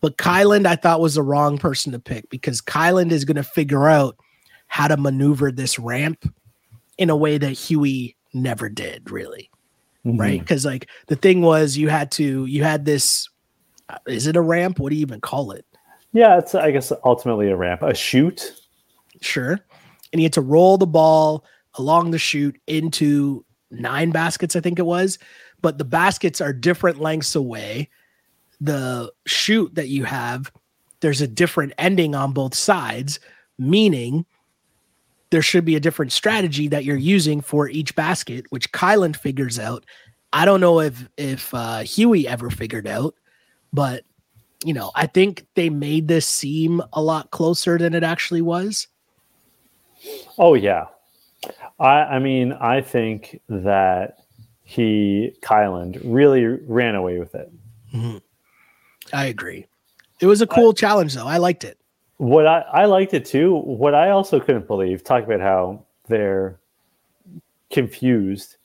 [0.00, 3.42] But Kyland, I thought was the wrong person to pick because Kyland is going to
[3.42, 4.16] figure out
[4.68, 6.24] how to maneuver this ramp
[6.96, 9.50] in a way that Hughie never did, really.
[10.06, 10.18] Mm-hmm.
[10.18, 10.40] Right.
[10.40, 13.28] Because, like, the thing was, you had to, you had this,
[13.90, 14.78] uh, is it a ramp?
[14.78, 15.66] What do you even call it?
[16.14, 18.54] Yeah, it's I guess ultimately a ramp, a shoot.
[19.20, 19.60] Sure.
[20.12, 21.44] And you had to roll the ball
[21.74, 25.18] along the chute into nine baskets, I think it was.
[25.64, 27.88] But the baskets are different lengths away.
[28.60, 30.52] The shoot that you have,
[31.00, 33.18] there's a different ending on both sides,
[33.56, 34.26] meaning
[35.30, 39.58] there should be a different strategy that you're using for each basket, which Kyland figures
[39.58, 39.86] out.
[40.34, 43.14] I don't know if if uh, Hughie ever figured out,
[43.72, 44.04] but
[44.66, 48.86] you know, I think they made this seem a lot closer than it actually was.
[50.36, 50.88] Oh yeah.
[51.80, 54.23] I I mean, I think that
[54.64, 57.52] he Kyland really ran away with it.
[57.94, 58.18] Mm-hmm.
[59.12, 59.66] I agree.
[60.20, 61.26] It was a cool challenge, though.
[61.26, 61.78] I liked it.
[62.16, 63.56] What I, I liked it too.
[63.56, 66.58] What I also couldn't believe, talk about how they're
[67.70, 68.56] confused,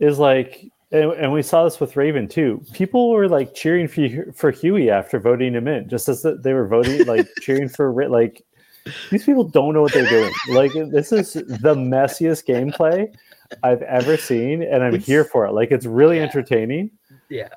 [0.00, 2.64] is like, and, and we saw this with Raven too.
[2.72, 6.66] People were like cheering for for Hughie after voting him in, just as they were
[6.66, 8.42] voting, like cheering for like.
[9.10, 10.32] These people don't know what they're doing.
[10.50, 13.12] Like this is the messiest gameplay
[13.62, 15.52] I've ever seen, and I'm It's- here for it.
[15.52, 16.22] Like it's really Yeah.
[16.24, 16.90] entertaining,
[17.28, 17.48] Yeah.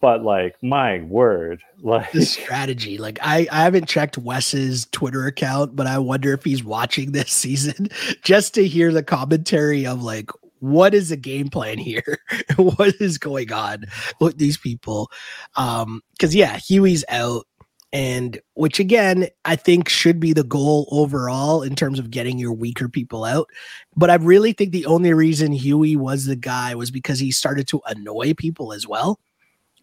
[0.00, 2.98] but like my word, like The strategy.
[2.98, 7.30] Like I, I haven't checked Wes's Twitter account, but I wonder if he's watching this
[7.32, 7.88] season
[8.22, 10.30] just to hear the commentary of like
[10.60, 12.18] what is the game plan here?
[12.56, 13.84] what is going on
[14.20, 15.10] with these people?
[15.56, 17.46] Um, because yeah, Hughie's out.
[17.92, 22.52] And which again, I think should be the goal overall in terms of getting your
[22.52, 23.48] weaker people out.
[23.96, 27.68] But I really think the only reason Hughie was the guy was because he started
[27.68, 29.20] to annoy people as well.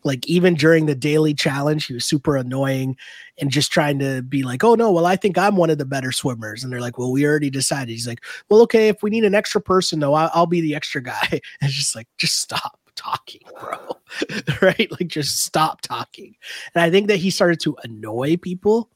[0.03, 2.97] Like even during the daily challenge, he was super annoying
[3.39, 5.85] and just trying to be like, "Oh no, well I think I'm one of the
[5.85, 9.09] better swimmers," and they're like, "Well, we already decided." He's like, "Well, okay, if we
[9.09, 12.07] need an extra person though, I'll, I'll be the extra guy." And it's just like,
[12.17, 13.77] just stop talking, bro.
[14.61, 14.89] right?
[14.91, 16.35] Like, just stop talking.
[16.73, 18.89] And I think that he started to annoy people,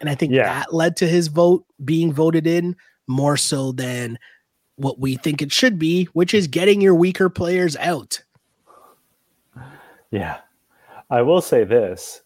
[0.00, 0.44] and I think Yeah.
[0.44, 2.76] that led to his vote being voted in
[3.06, 4.18] more so than
[4.76, 8.22] what we think it should be, which is getting your weaker players out.
[10.10, 10.38] Yeah.
[11.10, 12.22] I will say this.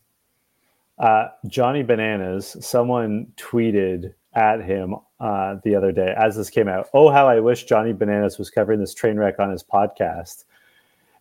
[0.98, 6.88] Uh, Johnny Bananas, someone tweeted at him uh, the other day as this came out.
[6.94, 10.44] Oh, how I wish Johnny Bananas was covering this train wreck on his podcast.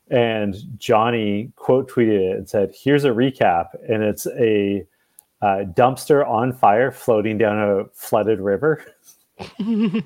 [0.10, 3.68] And Johnny quote tweeted it and said, Here's a recap.
[3.90, 4.86] And it's a
[5.42, 8.86] uh, dumpster on fire floating down a flooded river.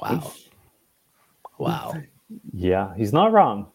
[0.00, 0.32] Wow.
[1.58, 1.94] Wow.
[2.52, 3.68] Yeah, he's not wrong.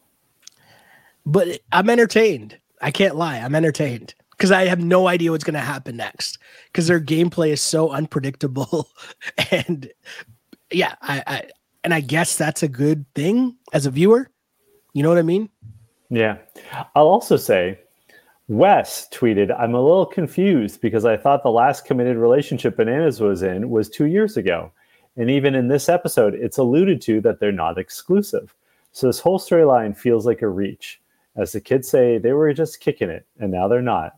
[1.24, 2.58] But I'm entertained.
[2.80, 3.38] I can't lie.
[3.38, 7.50] I'm entertained because I have no idea what's going to happen next because their gameplay
[7.50, 8.90] is so unpredictable.
[9.50, 9.90] and
[10.70, 11.42] yeah, I, I,
[11.84, 14.30] and I guess that's a good thing as a viewer.
[14.92, 15.48] You know what I mean?
[16.08, 16.38] Yeah.
[16.94, 17.78] I'll also say,
[18.48, 23.42] Wes tweeted, I'm a little confused because I thought the last committed relationship Bananas was
[23.42, 24.72] in was two years ago.
[25.16, 28.54] And even in this episode, it's alluded to that they're not exclusive.
[28.92, 31.00] So this whole storyline feels like a reach.
[31.36, 34.16] As the kids say, they were just kicking it, and now they're not.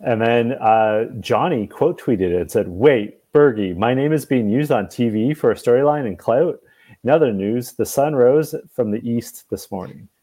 [0.00, 4.48] And then uh, Johnny quote tweeted it and said, Wait, Bergie, my name is being
[4.48, 6.58] used on TV for a storyline and clout.
[7.06, 10.08] In other news, the sun rose from the east this morning.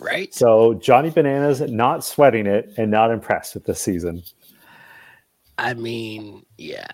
[0.00, 0.32] Right.
[0.32, 4.22] So Johnny Bananas not sweating it and not impressed with the season.
[5.58, 6.86] I mean, yeah,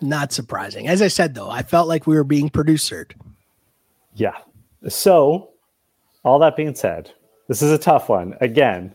[0.00, 0.86] not surprising.
[0.86, 3.16] As I said, though, I felt like we were being producered.
[4.14, 4.36] Yeah.
[4.88, 5.50] So,
[6.22, 7.10] all that being said,
[7.48, 8.36] this is a tough one.
[8.40, 8.94] Again,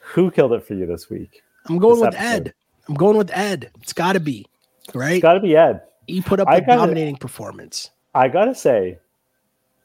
[0.00, 1.40] who killed it for you this week?
[1.66, 2.46] I'm going This with episode.
[2.48, 2.54] Ed.
[2.88, 3.70] I'm going with Ed.
[3.80, 4.44] It's got to be
[4.92, 5.12] right.
[5.12, 5.82] It's got to be Ed.
[6.06, 7.90] He put up I a gotta- dominating performance.
[8.14, 8.98] I gotta say,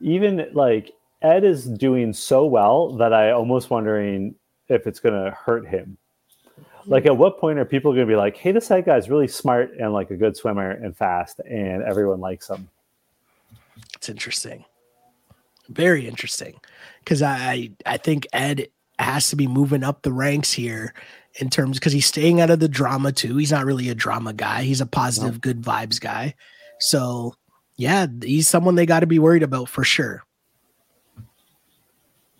[0.01, 0.91] even like
[1.21, 4.35] Ed is doing so well that I almost wondering
[4.67, 5.97] if it's gonna hurt him.
[6.83, 6.91] Hmm.
[6.91, 9.71] Like, at what point are people gonna be like, "Hey, this Ed guy's really smart
[9.79, 12.69] and like a good swimmer and fast, and everyone likes him."
[13.95, 14.65] It's interesting.
[15.69, 16.59] Very interesting.
[16.99, 18.67] Because I I think Ed
[18.99, 20.93] has to be moving up the ranks here
[21.35, 23.37] in terms because he's staying out of the drama too.
[23.37, 24.63] He's not really a drama guy.
[24.63, 26.35] He's a positive, good vibes guy.
[26.79, 27.35] So
[27.77, 30.23] yeah, he's someone they got to be worried about for sure.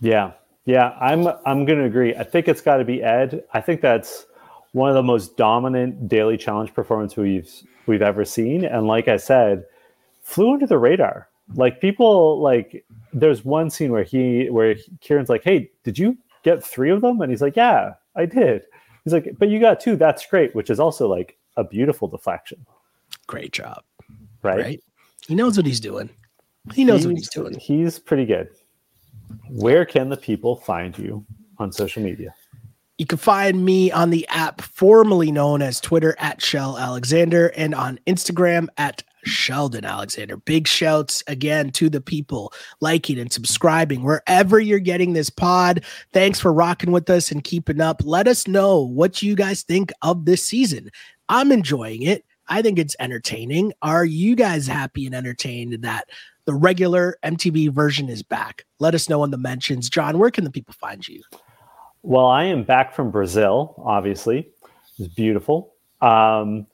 [0.01, 0.31] Yeah,
[0.65, 2.15] yeah, I'm I'm gonna agree.
[2.15, 3.43] I think it's got to be Ed.
[3.53, 4.25] I think that's
[4.71, 7.49] one of the most dominant daily challenge performance we've
[7.87, 8.63] we've ever seen.
[8.63, 9.65] And like I said,
[10.21, 11.27] flew under the radar.
[11.55, 16.63] Like people like there's one scene where he where Kieran's like, Hey, did you get
[16.63, 17.21] three of them?
[17.21, 18.63] And he's like, Yeah, I did.
[19.11, 22.65] He's like, But you got two, that's great, which is also like a beautiful deflection.
[23.27, 23.83] Great job.
[24.41, 24.59] Right.
[24.59, 24.83] Right.
[25.27, 26.09] He knows what he's doing.
[26.73, 27.59] He knows he's, what he's doing.
[27.59, 28.49] He's pretty good.
[29.49, 31.25] Where can the people find you
[31.57, 32.33] on social media?
[32.97, 37.73] You can find me on the app formerly known as Twitter at Shel Alexander and
[37.73, 40.37] on Instagram at Sheldon Alexander.
[40.37, 45.83] Big shouts again to the people liking and subscribing wherever you're getting this pod.
[46.13, 48.01] Thanks for rocking with us and keeping up.
[48.03, 50.91] Let us know what you guys think of this season.
[51.27, 52.25] I'm enjoying it.
[52.47, 53.73] I think it's entertaining.
[53.81, 56.09] Are you guys happy and entertained that
[56.45, 58.65] the regular MTV version is back?
[58.79, 59.89] Let us know in the mentions.
[59.89, 61.21] John, where can the people find you?
[62.01, 64.49] Well, I am back from Brazil, obviously.
[64.97, 65.73] It's beautiful.
[66.01, 66.65] Um,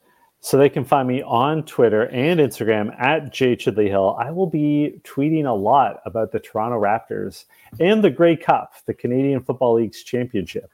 [0.46, 4.16] so they can find me on Twitter and Instagram at J Chidley Hill.
[4.20, 7.46] I will be tweeting a lot about the Toronto Raptors
[7.80, 10.70] and the Grey Cup, the Canadian Football League's championship,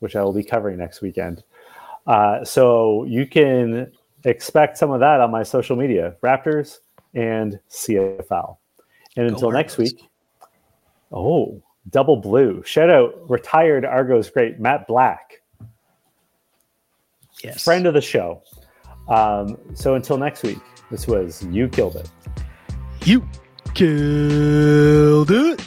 [0.00, 1.42] which I will be covering next weekend.
[2.06, 3.90] Uh, so you can
[4.24, 6.80] expect some of that on my social media, Raptors
[7.14, 8.58] and CFL.
[9.16, 10.10] And Go until next week,
[11.10, 12.62] oh, double blue.
[12.66, 15.40] Shout out retired Argos great Matt Black.
[17.42, 17.64] Yes.
[17.64, 18.42] Friend of the show.
[19.10, 20.58] Um, so until next week,
[20.90, 22.10] this was You Killed It.
[23.04, 23.26] You
[23.74, 25.60] killed it.